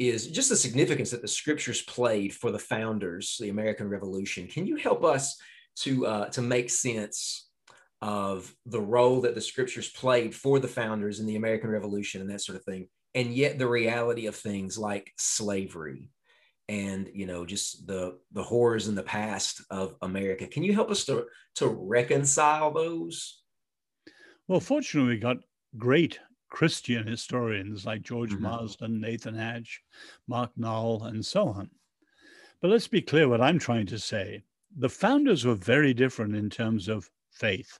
[0.00, 4.46] is just the significance that the scriptures played for the founders, the American Revolution.
[4.46, 5.36] Can you help us
[5.80, 7.48] to, uh, to make sense
[8.00, 12.30] of the role that the scriptures played for the founders in the American Revolution and
[12.30, 12.88] that sort of thing?
[13.14, 16.10] And yet the reality of things like slavery
[16.70, 20.46] and you know just the the horrors in the past of America.
[20.46, 23.42] Can you help us to to reconcile those?
[24.46, 25.38] Well, fortunately, we got
[25.76, 28.40] great Christian historians like George Mhm.
[28.40, 29.82] Marsden, Nathan Hatch,
[30.26, 31.70] Mark Noll, and so on.
[32.60, 34.44] But let's be clear what I'm trying to say.
[34.76, 37.78] The founders were very different in terms of faith.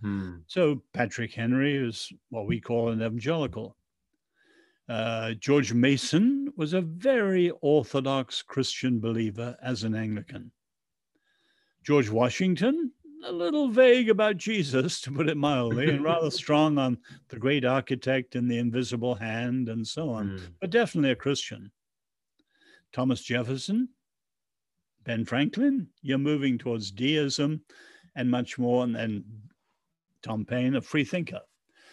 [0.00, 0.38] Hmm.
[0.46, 3.76] So Patrick Henry is what we call an evangelical.
[4.88, 10.52] Uh, George Mason was a very orthodox Christian believer as an Anglican.
[11.84, 12.92] George Washington,
[13.24, 16.98] a little vague about Jesus, to put it mildly, and rather strong on
[17.28, 20.44] the great architect and the invisible hand and so on, Hmm.
[20.60, 21.70] but definitely a Christian.
[22.92, 23.88] Thomas Jefferson,
[25.04, 27.62] Ben Franklin, you're moving towards deism
[28.14, 29.24] and much more, and then
[30.22, 31.40] Tom Paine, a free thinker.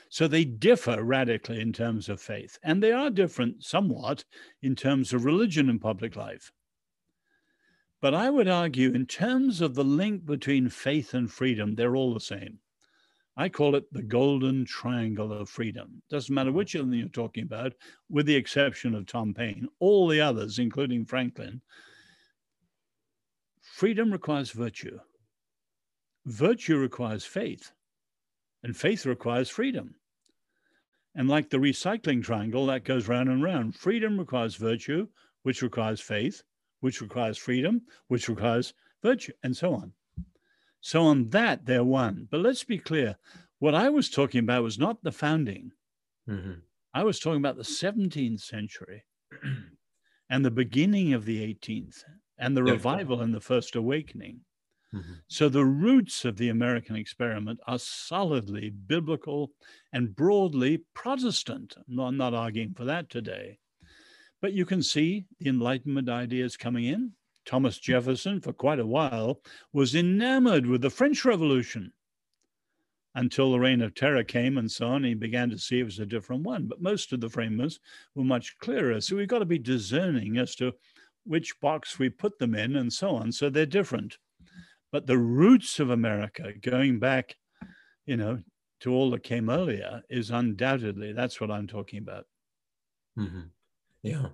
[0.10, 4.24] So they differ radically in terms of faith, and they are different somewhat
[4.62, 6.52] in terms of religion and public life.
[8.04, 12.14] But I would argue, in terms of the link between faith and freedom, they're all
[12.14, 12.60] the same.
[13.38, 16.02] I call it the golden triangle of freedom.
[16.10, 17.72] Doesn't matter which of them you're talking about,
[18.10, 21.62] with the exception of Tom Paine, all the others, including Franklin.
[23.62, 25.00] Freedom requires virtue,
[26.26, 27.72] virtue requires faith,
[28.64, 29.96] and faith requires freedom.
[31.16, 33.76] And like the recycling triangle, that goes round and round.
[33.76, 35.08] Freedom requires virtue,
[35.44, 36.44] which requires faith,
[36.84, 39.94] which requires freedom, which requires virtue, and so on.
[40.82, 42.28] So, on that, they're one.
[42.30, 43.18] But let's be clear
[43.60, 45.72] what I was talking about was not the founding,
[46.28, 46.62] Mhm.
[46.94, 49.06] I was talking about the 17th century
[50.30, 52.04] and the beginning of the 18th
[52.38, 54.42] and the revival and the first awakening.
[54.94, 55.24] Mhm.
[55.28, 59.54] So the roots of the American experiment are solidly biblical
[59.92, 61.76] and broadly Protestant.
[61.88, 63.60] I'm not arguing for that today.
[64.44, 67.14] But you can see the Enlightenment ideas coming in.
[67.46, 71.94] Thomas Jefferson, for quite a while, was enamored with the French Revolution
[73.16, 75.06] until the Reign of Terror came and so on.
[75.06, 76.68] He began to see it was a different one.
[76.68, 77.80] But most of the framers
[78.16, 79.00] were much clearer.
[79.00, 80.74] So we've got to be discerning as to
[81.24, 83.32] which box we put them in and so on.
[83.32, 84.18] So they're different.
[84.92, 87.38] But the roots of America, going back,
[88.06, 88.44] you know,
[88.82, 92.28] to all that came earlier, is undoubtedly that's what I'm talking about.
[93.18, 93.52] Mhm.
[94.04, 94.28] Yeah.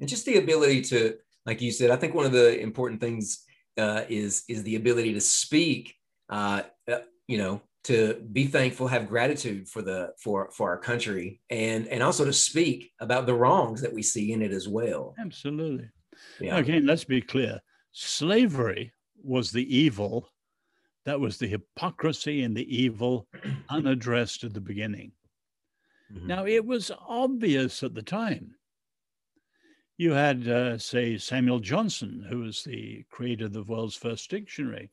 [0.00, 3.44] And just the ability to, like you said, I think one of the important things
[3.78, 5.94] uh, is is the ability to speak.
[6.28, 11.40] Uh, uh, you know, to be thankful, have gratitude for the for for our country,
[11.50, 15.14] and and also to speak about the wrongs that we see in it as well.
[15.18, 15.88] Absolutely.
[16.40, 16.58] Yeah.
[16.58, 17.60] Again, let's be clear
[17.92, 20.28] slavery was the evil,
[21.04, 23.28] that was the hypocrisy and the evil
[23.70, 25.12] unaddressed at the beginning.
[26.12, 26.26] Mm-hmm.
[26.26, 28.54] Now, it was obvious at the time.
[30.02, 34.90] You had, uh, say, Samuel Johnson, who was the creator of the world's first dictionary.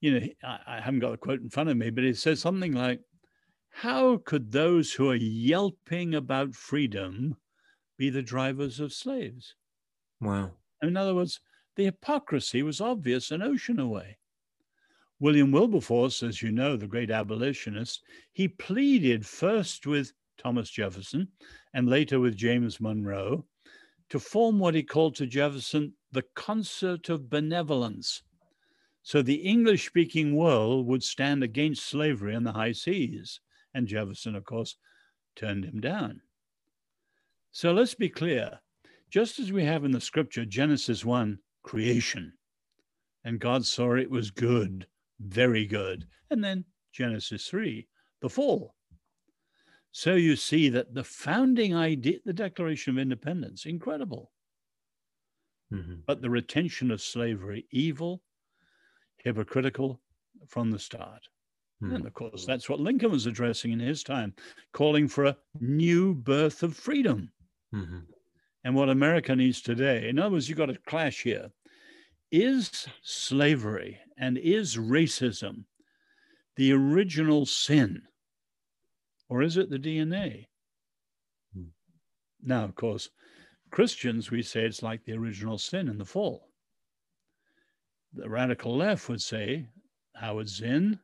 [0.00, 2.38] You know, I, I haven't got a quote in front of me, but it says
[2.38, 3.00] something like,
[3.70, 7.38] How could those who are yelping about freedom
[7.98, 9.56] be the drivers of slaves?
[10.20, 10.52] Wow.
[10.80, 11.40] In other words,
[11.74, 14.18] the hypocrisy was obvious an ocean away.
[15.18, 21.26] William Wilberforce, as you know, the great abolitionist, he pleaded first with Thomas Jefferson
[21.74, 23.44] and later with James Monroe
[24.10, 28.22] to form what he called to Jefferson the concert of benevolence.
[29.02, 33.40] So the English speaking world would stand against slavery on the high seas.
[33.72, 34.76] And Jefferson, of course,
[35.36, 36.20] turned him down.
[37.52, 38.60] So let's be clear
[39.10, 42.32] just as we have in the scripture, Genesis 1, creation,
[43.24, 44.86] and God saw it was good,
[45.18, 46.06] very good.
[46.30, 47.88] And then Genesis 3,
[48.20, 48.74] the fall.
[49.92, 54.30] So you see that the founding idea, the Declaration of Independence, incredible.
[55.72, 56.00] Mm-hmm.
[56.06, 58.22] But the retention of slavery, evil,
[59.18, 60.00] hypocritical
[60.46, 61.28] from the start.
[61.82, 61.96] Mm-hmm.
[61.96, 64.34] And of course, that's what Lincoln was addressing in his time,
[64.72, 67.32] calling for a new birth of freedom.
[67.74, 68.00] Mm-hmm.
[68.64, 71.50] And what America needs today, in other words, you've got a clash here.
[72.30, 75.64] Is slavery and is racism
[76.56, 78.02] the original sin?
[79.30, 80.48] Or is it the DNA?
[81.54, 81.68] Hmm.
[82.42, 83.08] Now, of course,
[83.70, 86.48] Christians, we say it's like the original sin in the fall.
[88.12, 89.68] The radical left would say,
[90.16, 90.98] Howard Zinn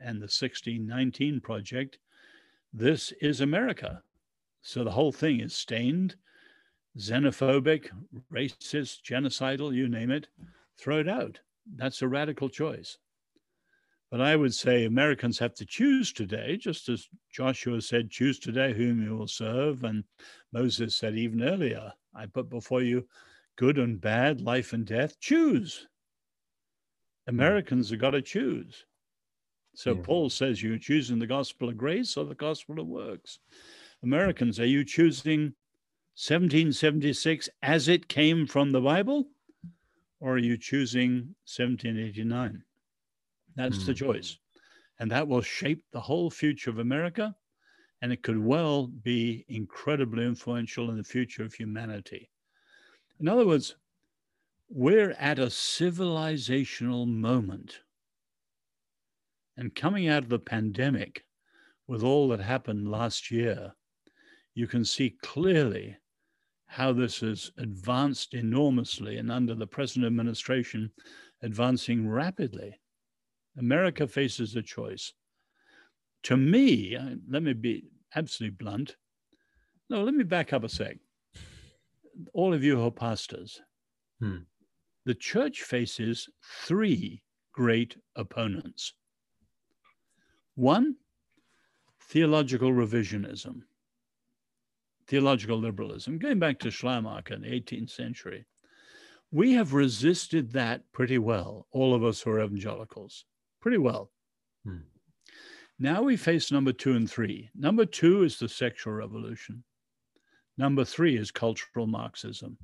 [0.00, 1.98] and the 1619 Project,
[2.72, 4.02] this is America.
[4.62, 6.16] So the whole thing is stained,
[6.96, 7.90] xenophobic,
[8.32, 10.28] racist, genocidal, you name it,
[10.78, 11.38] throw it out.
[11.76, 12.96] That's a radical choice.
[14.10, 18.72] But I would say Americans have to choose today, just as Joshua said, choose today
[18.72, 19.84] whom you will serve.
[19.84, 20.04] And
[20.52, 23.06] Moses said even earlier, I put before you
[23.56, 25.20] good and bad, life and death.
[25.20, 25.86] Choose.
[27.26, 27.34] Hmm.
[27.34, 28.86] Americans have got to choose.
[29.74, 30.02] So yeah.
[30.02, 33.38] Paul says, You're choosing the gospel of grace or the gospel of works.
[34.02, 35.54] Americans, are you choosing
[36.16, 39.28] 1776 as it came from the Bible?
[40.20, 42.64] Or are you choosing 1789?
[43.58, 43.86] That's mm.
[43.86, 43.98] the hmm.
[43.98, 44.38] choice.
[45.00, 47.34] And that will shape the whole future of America.
[48.00, 52.30] And it could well be incredibly influential in the future of humanity.
[53.20, 53.74] In other words,
[54.70, 57.80] we're at a civilizational moment.
[59.56, 61.24] And coming out of the pandemic,
[61.88, 63.72] with all that happened last year,
[64.54, 65.96] you can see clearly
[66.66, 70.92] how this has advanced enormously and under the present administration,
[71.42, 72.78] advancing rapidly.
[73.58, 75.12] America faces a choice.
[76.24, 76.96] To me,
[77.28, 78.96] let me be absolutely blunt.
[79.90, 80.96] No, let me back up a sec.
[82.32, 83.60] All of you who are pastors,
[84.20, 84.38] hmm.
[85.04, 86.28] the church faces
[86.64, 88.94] three great opponents.
[90.54, 90.96] One,
[92.02, 93.62] theological revisionism,
[95.06, 98.44] theological liberalism, going back to Schleiermacher in the 18th century.
[99.30, 103.24] We have resisted that pretty well, all of us who are evangelicals
[103.60, 104.10] pretty well.
[104.64, 104.78] Hmm.
[105.78, 107.50] Now we face number two and three.
[107.54, 109.62] Number two is the sexual revolution.
[110.56, 112.58] Number three is cultural Marxism.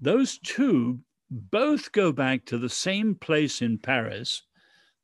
[0.00, 4.42] Those two both go back to the same place in Paris,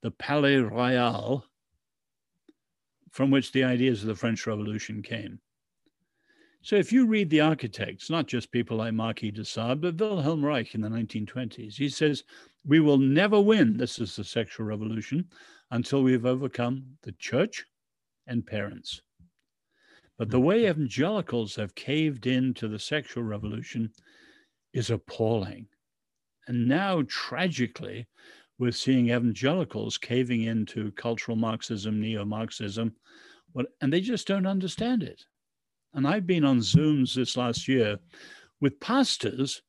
[0.02, 1.44] the Palais Royal,
[3.10, 5.40] from which the ideas of the French Revolution came.
[6.62, 10.44] So if you read the architects, not just people like Marquis de Sade, but Wilhelm
[10.44, 12.22] Reich in the 1920s, he says,
[12.64, 15.28] we will never win, this is the sexual revolution,
[15.70, 17.64] until we've overcome the church
[18.26, 19.00] and parents.
[20.18, 23.90] But the way evangelicals have caved in to the sexual revolution
[24.72, 25.66] is appalling.
[26.46, 28.06] And now, tragically,
[28.58, 32.94] we're seeing evangelicals caving into cultural Marxism, neo Marxism,
[33.80, 35.24] and they just don't understand it.
[35.94, 37.98] And I've been on Zooms this last year
[38.60, 39.62] with pastors,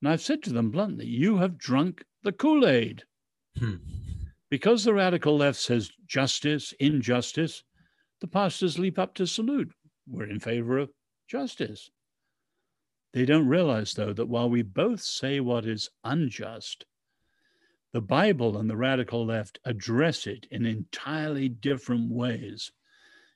[0.00, 3.04] and I've said to them bluntly, You have drunk the Kool Aid.
[3.58, 3.76] Hmm.
[4.50, 7.64] Because the radical left says justice, injustice,
[8.20, 9.72] the pastors leap up to salute.
[10.06, 10.90] We're in favor of
[11.28, 11.90] justice.
[13.12, 16.84] They don't realize, though, that while we both say what is unjust,
[17.92, 22.72] the Bible and the radical left address it in entirely different ways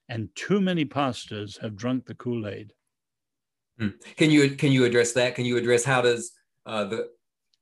[0.09, 2.73] and too many pastors have drunk the Kool Aid.
[3.79, 3.89] Hmm.
[4.17, 5.35] Can you can you address that?
[5.35, 6.33] Can you address how does
[6.65, 7.09] uh, the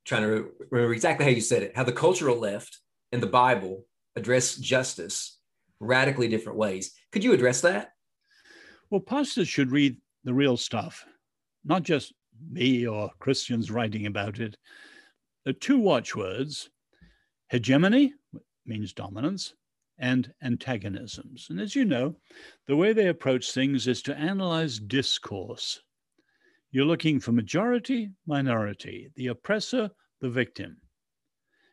[0.04, 1.76] trying to remember exactly how you said it?
[1.76, 2.78] How the cultural left
[3.12, 3.84] and the Bible
[4.16, 5.38] address justice
[5.80, 6.92] radically different ways?
[7.12, 7.92] Could you address that?
[8.90, 11.04] Well, pastors should read the real stuff,
[11.64, 12.12] not just
[12.50, 14.56] me or Christians writing about it.
[15.44, 16.70] The two watchwords
[17.48, 18.14] hegemony
[18.66, 19.54] means dominance,
[19.98, 21.48] and antagonisms.
[21.50, 22.16] And as you know,
[22.66, 25.80] the way they approach things is to analyze discourse.
[26.74, 30.78] You're looking for majority, minority, the oppressor, the victim.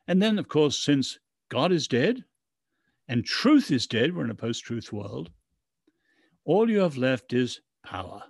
[0.07, 1.17] And then, of course, since
[1.49, 2.23] God is dead
[3.07, 5.31] and truth is dead, we're in a post truth world,
[6.45, 8.21] all you have left is power.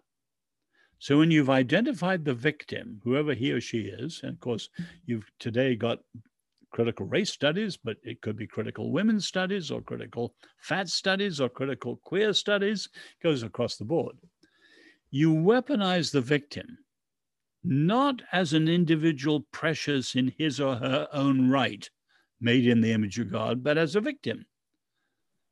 [0.97, 4.69] So when you've identified the victim, whoever he or she is, and of course,
[5.05, 5.99] you've today got
[6.71, 11.49] critical race studies, but it could be critical women's studies or critical fat studies or
[11.49, 14.15] critical queer studies, it goes across the board.
[15.11, 16.79] You weaponize the victim
[17.63, 21.89] not as an individual precious in his or her own right,
[22.39, 24.45] made in the image of God, but as a victim,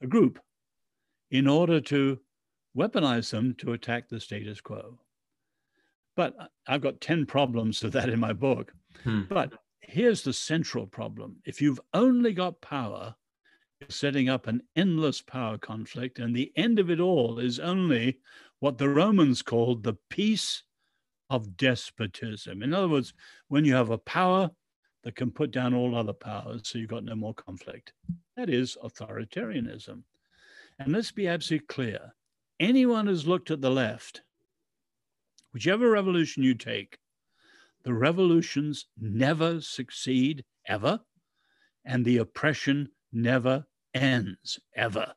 [0.02, 0.40] a group,
[1.30, 2.20] in order to
[2.76, 4.98] weaponize them to attack the status quo.
[6.16, 6.36] But
[6.68, 8.74] I've got 10 problems to that in my book.
[9.04, 9.22] Hmm.
[9.30, 13.16] But here's the central problem if you've only got power,
[13.80, 18.18] you're setting up an endless power conflict, and the end of it all is only
[18.60, 20.64] what the Romans called the peace
[21.30, 22.62] of despotism.
[22.64, 23.14] In other words,
[23.48, 24.52] when you have a power
[25.04, 27.94] that can put down all other powers, so you've got no more conflict.
[28.36, 30.04] That is authoritarianism.
[30.80, 32.14] And let's be absolutely clear
[32.60, 34.22] anyone who's looked at the left,
[35.54, 36.98] whichever revolution you take,
[37.84, 41.00] the revolutions never succeed ever,
[41.86, 45.14] and the oppression never ends ever.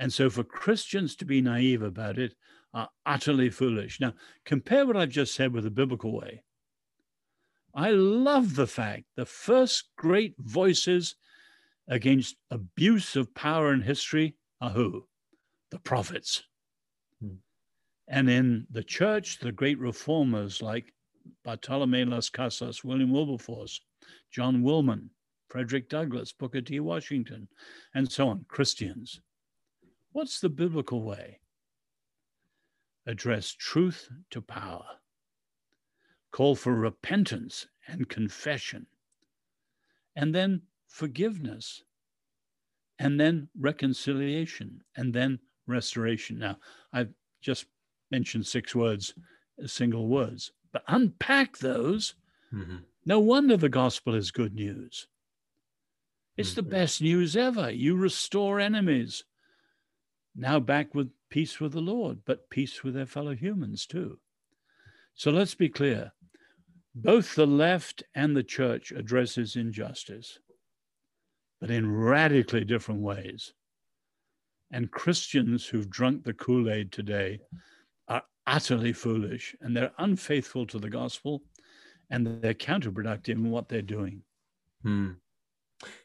[0.00, 2.34] And so, for Christians to be naive about it
[2.72, 4.00] are utterly foolish.
[4.00, 4.14] Now,
[4.46, 6.42] compare what I've just said with the biblical way.
[7.74, 11.16] I love the fact the first great voices
[11.86, 15.06] against abuse of power in history are who?
[15.70, 16.44] The prophets.
[17.20, 17.34] Hmm.
[18.08, 20.94] And in the church, the great reformers like
[21.44, 23.78] Bartolome Las Casas, William Wilberforce,
[24.32, 25.10] John Woolman,
[25.48, 26.80] Frederick Douglass, Booker T.
[26.80, 27.48] Washington,
[27.94, 29.20] and so on, Christians.
[30.12, 31.40] What's the biblical way?
[33.06, 34.84] Address truth to power,
[36.32, 38.86] call for repentance and confession,
[40.14, 41.82] and then forgiveness,
[42.98, 46.38] and then reconciliation, and then restoration.
[46.38, 46.58] Now,
[46.92, 47.66] I've just
[48.10, 49.14] mentioned six words,
[49.66, 50.52] single words.
[50.72, 52.14] But unpack those.
[52.52, 52.76] Mm-hmm.
[53.06, 55.06] No wonder the gospel is good news.
[56.36, 56.56] It's mm-hmm.
[56.56, 57.70] the best news ever.
[57.70, 59.24] You restore enemies.
[60.40, 64.18] Now back with peace with the Lord, but peace with their fellow humans too.
[65.14, 66.12] So let's be clear.
[66.94, 70.38] Both the left and the church addresses injustice,
[71.60, 73.52] but in radically different ways.
[74.72, 77.40] And Christians who've drunk the Kool Aid today
[78.08, 81.42] are utterly foolish and they're unfaithful to the gospel
[82.08, 84.22] and they're counterproductive in what they're doing.
[84.84, 85.10] Hmm.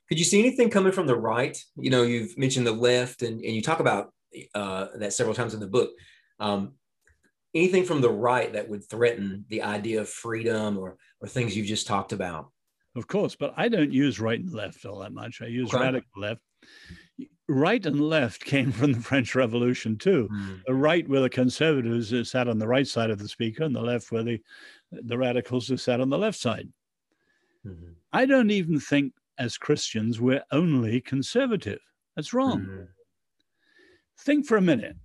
[0.10, 1.58] Could you see anything coming from the right?
[1.78, 4.12] You know, you've mentioned the left and, and you talk about
[4.54, 5.92] uh, that several times in the book.
[6.40, 6.74] Um,
[7.54, 11.68] anything from the right that would threaten the idea of freedom or, or things you've
[11.68, 12.52] just talked about?
[12.96, 15.42] Of course, but I don't use right and left all that much.
[15.42, 15.84] I use okay.
[15.84, 16.42] radical left
[17.48, 20.30] right and left came from the French Revolution too.
[20.32, 20.62] Mm.
[20.66, 23.76] The right where the conservatives who sat on the right side of the speaker, and
[23.76, 24.42] the left where the
[24.92, 26.70] the radicals who sat on the left side.
[27.66, 27.94] Mm-hmm.
[28.14, 31.80] I don't even think as Christians we're only conservative.
[32.16, 32.62] That's wrong.
[32.62, 32.84] Mm-hmm.
[34.20, 34.96] Think for a minute.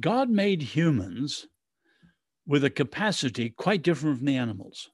[0.00, 1.46] God made humans
[2.46, 4.90] with a capacity quite different from the animals.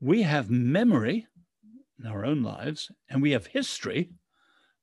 [0.00, 1.26] We have memory
[1.98, 4.10] in our own lives, and we have history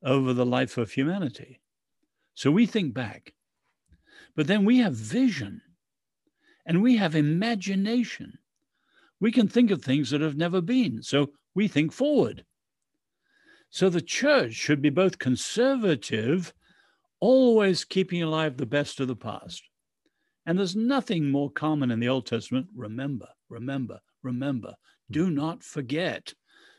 [0.03, 1.59] over the life of humanity.
[2.35, 3.33] So we think back,
[4.35, 5.61] but then we have vision
[6.65, 8.39] and we have imagination.
[9.19, 11.03] We can think of things that have never been.
[11.03, 12.45] So we think forward.
[13.69, 16.53] So the church should be both conservative,
[17.19, 19.63] always keeping alive the best of the past.
[20.45, 22.67] And there's nothing more common in the Old Testament.
[22.75, 24.69] Remember, remember, remember.
[25.07, 25.13] Hmm.
[25.13, 26.33] Do not forget.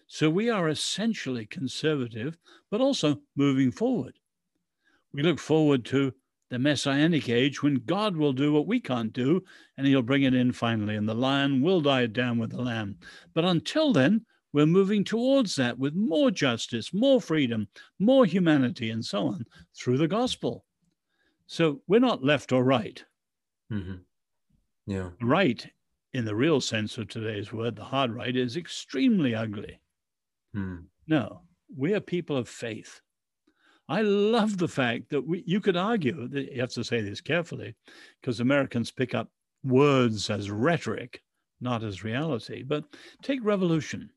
[0.07, 2.37] So we are essentially conservative,
[2.71, 4.19] but also moving forward.
[5.13, 6.13] We look forward to
[6.51, 9.45] the messianic age when God will do what we can't do
[9.77, 12.97] and he'll bring it in finally, and the lion will die down with the lamb.
[13.35, 19.05] But until then, we're moving towards that with more justice, more freedom, more humanity, and
[19.05, 19.45] so on
[19.77, 20.65] through the gospel.
[21.47, 23.05] So we're not left or right.
[23.73, 23.97] Mm-hmm.
[24.87, 25.11] Yeah.
[25.23, 25.67] Right,
[26.13, 29.81] in the real sense of today's word, the hard right, is extremely ugly.
[30.55, 30.77] Hmm.
[31.07, 31.43] No,
[31.77, 33.01] we are people of faith.
[33.89, 37.21] I love the fact that we, you could argue that you have to say this
[37.21, 37.75] carefully
[38.21, 39.29] because Americans pick up
[39.65, 41.23] words as rhetoric,
[41.61, 42.63] not as reality.
[42.63, 42.85] But
[43.23, 44.11] take revolution.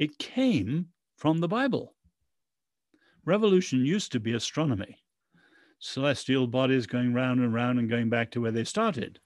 [0.00, 0.86] It came
[1.18, 1.94] from the Bible.
[3.26, 4.96] Revolution used to be astronomy,
[5.78, 9.20] celestial bodies going round and round and going back to where they started.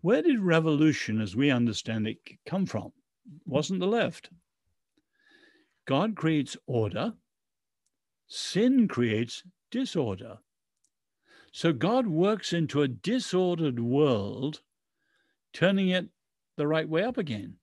[0.00, 2.92] Where did revolution, as we understand it, come from?
[3.46, 4.30] wasn't the left.
[5.86, 7.14] God creates order,
[8.28, 10.38] sin creates disorder.
[11.50, 14.60] So God works into a disordered world,
[15.52, 16.10] turning it
[16.56, 17.56] the right way up again.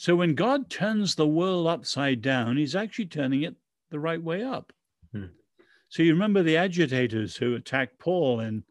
[0.00, 3.56] So when God turns the world upside down, he's actually turning it
[3.90, 4.72] the right way up.
[5.10, 5.24] Hmm.
[5.88, 8.62] So you remember the agitators who attacked Paul in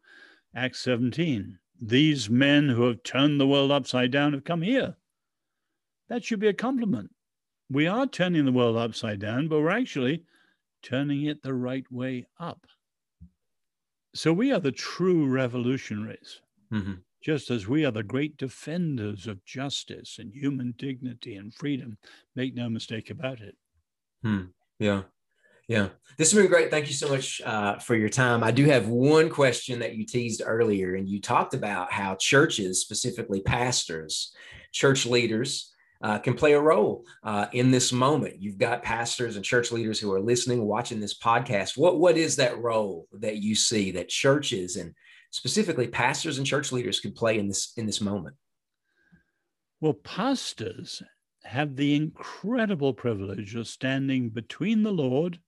[0.56, 1.60] Acts 17.
[1.82, 4.96] These men who have turned the world upside down have come here.
[6.08, 7.14] That should be a compliment.
[7.70, 10.24] We are turning the world upside down, but we're actually
[10.82, 12.68] turning it the right way up.
[14.16, 16.40] So we are the true revolutionaries,
[16.72, 16.94] mm-hmm.
[17.28, 21.98] Just as we are the great defenders of justice and human dignity and freedom.
[22.38, 23.54] Make no mistake about it.
[24.24, 24.44] Hmm.
[24.80, 25.02] Yeah.
[25.68, 26.72] Yeah, this has been great.
[26.72, 28.42] Thank you so much uh, for your time.
[28.42, 32.80] I do have one question that you teased earlier, and you talked about how churches,
[32.80, 34.34] specifically pastors,
[34.72, 38.42] church leaders, uh, can play a role uh, in this moment.
[38.42, 41.78] You've got pastors and church leaders who are listening, watching this podcast.
[41.78, 44.94] What what is that role that you see that churches and
[45.38, 48.36] specifically pastors and church leaders could play in this in this moment?
[49.80, 51.04] Well, pastors
[51.44, 55.40] have the incredible privilege of standing between the Lord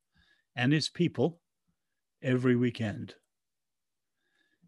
[0.56, 1.42] and His people
[2.22, 3.16] every weekend.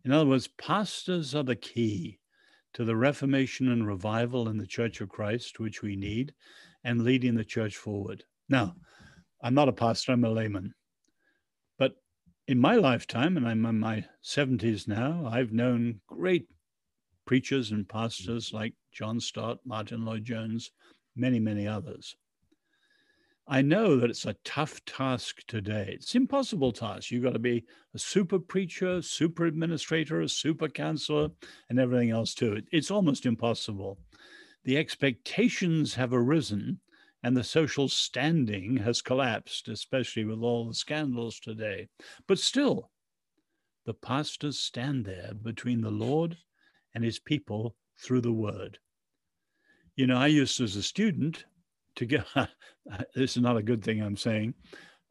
[0.04, 2.20] In other words, pastors are the key
[2.74, 6.34] to the reformation and revival in the Church of Christ, which we need,
[6.84, 8.24] and leading the church forward.
[8.50, 8.74] Now,
[9.44, 10.74] I'm not a pastor, I'm a layman.
[12.48, 16.48] In my lifetime, and I'm in my 70s now, I've known great
[17.26, 20.72] preachers and pastors like John Stott, Martyn Lloyd-Jones,
[21.16, 22.16] many, many others.
[23.48, 25.92] I know that it's a tough task today.
[25.94, 27.12] It's impossible task.
[27.12, 27.64] You've got to be
[27.94, 31.30] a super preacher, super administrator, a super counselor,
[31.70, 32.62] and everything else too.
[32.72, 34.00] It's almost impossible.
[34.64, 36.80] The expectations have arisen
[37.24, 41.88] and the social standing has collapsed, especially with all the scandals today.
[42.28, 42.90] But still,
[43.86, 46.38] the pastors stand there between the Lord
[46.96, 48.80] and his people through the word.
[49.96, 51.46] You know, I used as a student
[51.96, 52.24] to go,
[53.16, 54.54] this is not a good thing I'm saying.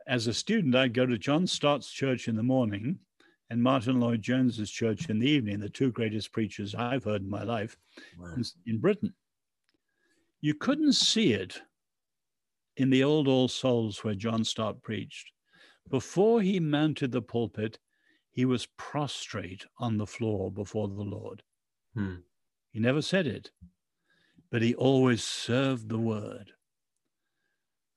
[0.09, 2.99] As a student, I'd go to John Stott's church in the morning
[3.51, 7.43] and Martyn Lloyd-Jones's church in the evening, the two greatest preachers I've heard in my
[7.43, 7.77] life
[8.19, 8.33] wow.
[8.37, 9.13] in, in Britain.
[10.41, 11.61] You couldn't see it
[12.77, 15.33] in the old All Souls where John Stott preached.
[15.89, 17.79] Before he mounted the pulpit,
[18.31, 21.43] he was prostrate on the floor before the Lord.
[21.95, 22.17] Hmm.
[22.71, 23.51] He never said it,
[24.51, 26.53] but he always served the word.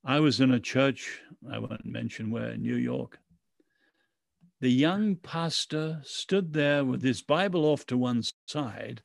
[0.04, 3.20] I was in a church, I won't mention where, in New York.
[4.60, 9.04] The young pastor stood there with his Bible off to one side,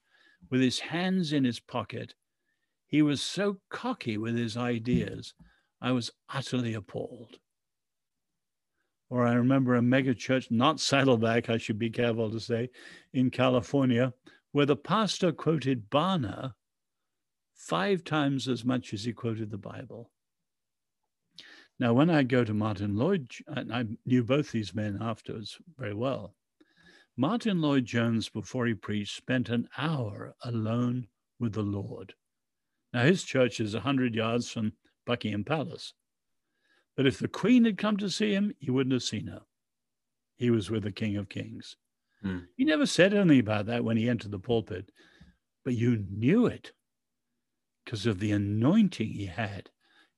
[0.50, 2.14] with his hands in his pocket.
[2.86, 5.34] He was so cocky with his ideas,
[5.80, 7.38] I was utterly appalled.
[9.10, 12.70] Or I remember a mega church, not Saddleback, I should be careful to say,
[13.12, 14.12] in California,
[14.52, 16.54] where the pastor quoted Barna
[17.54, 20.10] five times as much as he quoted the Bible.
[21.80, 25.94] Now, when I go to Martyn Lloyd, and I knew both these men afterwards very
[25.94, 26.34] well,
[27.16, 31.08] Martyn Lloyd-Jones, before he preached, spent an hour alone
[31.38, 32.14] with the Lord.
[32.92, 34.72] Now, his church is 100 yards from
[35.08, 35.94] Buckingham Palace.
[36.94, 39.40] But if the Queen had come to see him, he wouldn't have seen her.
[40.36, 41.76] He was with the King of Kings.
[42.22, 42.40] Hmm.
[42.56, 44.92] He never said anything about that when he entered the pulpit,
[45.64, 46.72] but you knew it
[47.84, 49.70] because of the anointing he had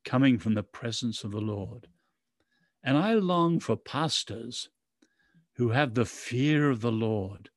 [0.05, 1.87] coming from the presence of the Lord.
[2.83, 4.71] And I long for pastors
[5.55, 7.51] who have the fear of the Lord,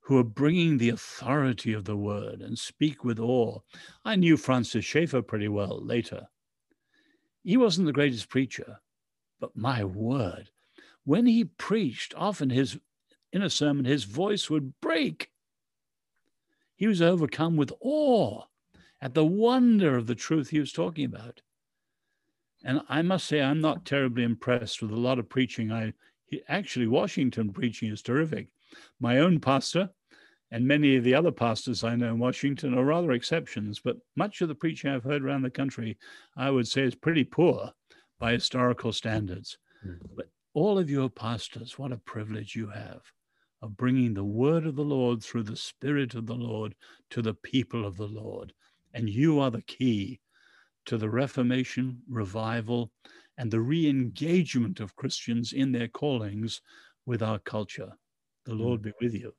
[0.00, 3.60] who are bringing the authority of the word and speak with awe.
[4.04, 6.28] I knew Francis Schaeffer pretty well later.
[7.44, 8.80] He wasn't the greatest preacher,
[9.40, 10.50] but my word,
[11.04, 12.78] when he preached, often his
[13.32, 15.30] in a sermon, his voice would break.
[16.76, 18.44] He was overcome with awe
[19.00, 21.42] at the wonder of the truth he was talking about.
[22.64, 25.70] And I must say, I'm not terribly impressed with a lot of preaching.
[25.70, 25.92] I
[26.48, 28.48] actually, Washington preaching is terrific.
[28.98, 29.90] My own pastor
[30.50, 34.40] and many of the other pastors I know in Washington are rather exceptions, but much
[34.40, 35.98] of the preaching I've heard around the country,
[36.36, 37.70] I would say, is pretty poor
[38.18, 39.58] by historical standards.
[39.86, 39.98] Mm.
[40.16, 43.02] But all of you are pastors, what a privilege you have
[43.60, 46.74] of bringing the word of the Lord through the Spirit of the Lord
[47.10, 48.52] to the people of the Lord.
[48.94, 50.20] And you are the key
[50.86, 52.90] to the Reformation, revival,
[53.36, 56.62] and the re engagement of Christians in their callings
[57.06, 57.92] with our culture.
[58.44, 58.54] The.
[58.54, 59.34] Lord be with you.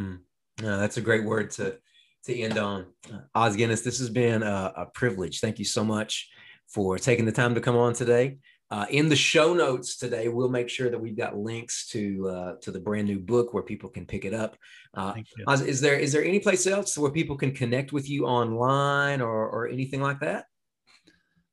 [0.00, 0.20] Mm.
[0.58, 1.78] That's a great word to,
[2.24, 2.86] to end on.
[3.12, 5.40] Uh, Os Guinness, this has been a, a privilege.
[5.40, 6.28] Thank you so much
[6.68, 8.38] for taking the time to come on today.
[8.68, 12.52] Uh, in the show notes today, we'll make sure that we've got links to uh,
[12.60, 14.56] to the brand new book where people can pick it up.
[14.92, 15.14] Uh,
[15.46, 19.48] is there is there any place else where people can connect with you online or
[19.48, 20.46] or anything like that?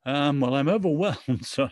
[0.04, 1.68] Um, well, I'm overwhelmed, so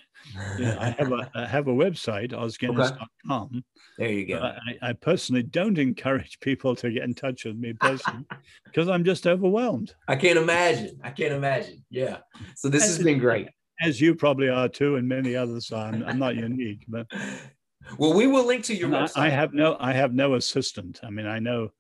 [0.59, 3.51] yeah, I have a I have a website, osguinness.com.
[3.53, 3.63] Okay.
[3.99, 4.39] There you go.
[4.39, 8.25] I, I, personally don't encourage people to get in touch with me personally
[8.65, 9.95] because I'm just overwhelmed.
[10.09, 10.99] I can't imagine.
[11.05, 11.85] I can't imagine.
[11.91, 12.19] Yeah.
[12.57, 13.49] So this has been great
[13.83, 15.87] as you probably are too, and many others are.
[15.87, 17.07] I'm, I'm not unique, but
[17.99, 19.19] well, we will link to your website.
[19.19, 21.01] I, I, have no, I have no assistant.
[21.03, 21.71] I mean, I know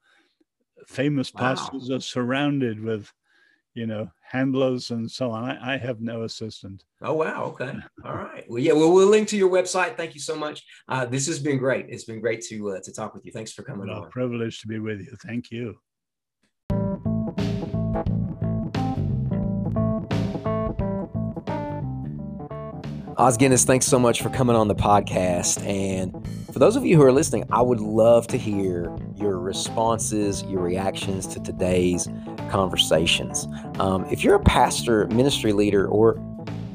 [0.87, 1.41] famous wow.
[1.41, 3.11] pastors are surrounded with,
[3.75, 5.45] you know, handlers and so on.
[5.45, 6.85] I, I, have no assistant.
[7.01, 7.45] Oh wow!
[7.45, 7.73] Okay,
[8.05, 8.45] all right.
[8.49, 9.97] Well, yeah, well, we'll link to your website.
[9.97, 10.65] Thank you so much.
[10.89, 11.87] Uh, this has been great.
[11.89, 13.33] It's been great to uh, to talk with you.
[13.33, 14.11] Thanks for coming well, on.
[14.11, 15.17] Privilege to be with you.
[15.25, 15.77] Thank you.
[23.23, 25.65] Os Guinness, thanks so much for coming on the podcast.
[25.65, 26.13] And
[26.53, 30.61] for those of you who are listening, I would love to hear your responses, your
[30.61, 32.09] reactions to today's
[32.51, 33.47] conversations.
[33.79, 36.21] Um, if you're a pastor, ministry leader, or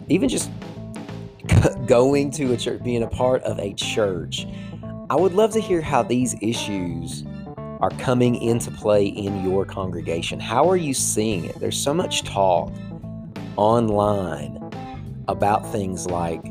[0.07, 0.49] even just
[1.85, 4.47] going to a church, being a part of a church,
[5.09, 7.25] I would love to hear how these issues
[7.57, 10.39] are coming into play in your congregation.
[10.39, 11.59] How are you seeing it?
[11.59, 12.71] There's so much talk
[13.57, 14.56] online
[15.27, 16.41] about things like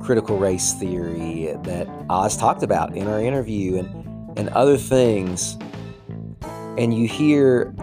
[0.00, 5.56] critical race theory that Os talked about in our interview and, and other things.
[6.78, 7.74] And you hear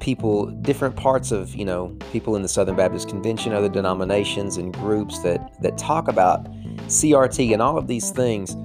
[0.00, 4.74] people, different parts of, you know, people in the Southern Baptist Convention, other denominations and
[4.74, 6.44] groups that, that talk about
[6.88, 8.56] CRT and all of these things.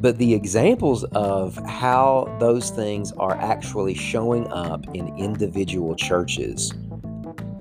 [0.00, 6.72] But the examples of how those things are actually showing up in individual churches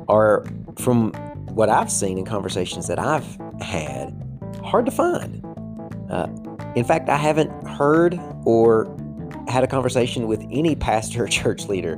[0.08, 0.46] are
[0.78, 1.12] from
[1.58, 3.26] what I've seen in conversations that I've
[3.60, 4.14] had,
[4.64, 5.44] hard to find.
[6.08, 6.28] Uh,
[6.76, 8.86] in fact, I haven't heard or
[9.48, 11.98] had a conversation with any pastor or church leader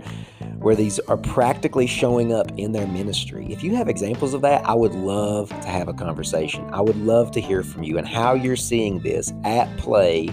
[0.59, 3.47] where these are practically showing up in their ministry.
[3.51, 6.65] If you have examples of that, I would love to have a conversation.
[6.71, 10.27] I would love to hear from you and how you're seeing this at play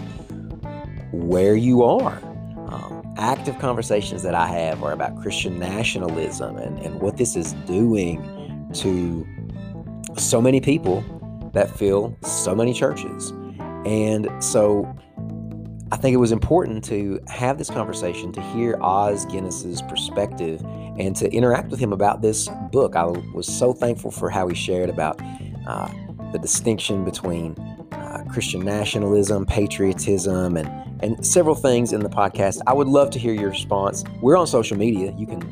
[1.10, 2.18] where you are.
[2.68, 7.54] Um, active conversations that I have are about Christian nationalism and, and what this is
[7.66, 8.35] doing
[8.74, 9.26] to
[10.16, 11.04] so many people
[11.52, 13.30] that fill so many churches.
[13.84, 14.92] And so
[15.92, 20.60] I think it was important to have this conversation, to hear Os Guinness's perspective,
[20.98, 22.96] and to interact with him about this book.
[22.96, 25.20] I was so thankful for how he shared about
[25.66, 25.88] uh,
[26.32, 27.52] the distinction between
[27.92, 30.68] uh, Christian nationalism, patriotism, and
[31.00, 32.60] and several things in the podcast.
[32.66, 34.02] I would love to hear your response.
[34.22, 35.14] We're on social media.
[35.16, 35.42] You can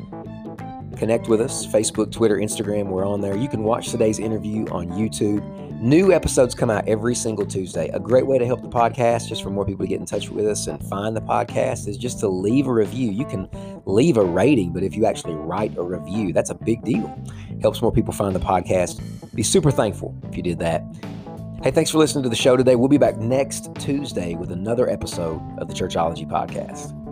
[0.97, 2.87] Connect with us Facebook, Twitter, Instagram.
[2.87, 3.35] We're on there.
[3.35, 5.43] You can watch today's interview on YouTube.
[5.81, 7.89] New episodes come out every single Tuesday.
[7.89, 10.29] A great way to help the podcast, just for more people to get in touch
[10.29, 13.11] with us and find the podcast, is just to leave a review.
[13.11, 13.49] You can
[13.85, 17.13] leave a rating, but if you actually write a review, that's a big deal.
[17.61, 19.01] Helps more people find the podcast.
[19.35, 20.81] Be super thankful if you did that.
[21.61, 22.75] Hey, thanks for listening to the show today.
[22.75, 27.04] We'll be back next Tuesday with another episode of the Churchology Podcast.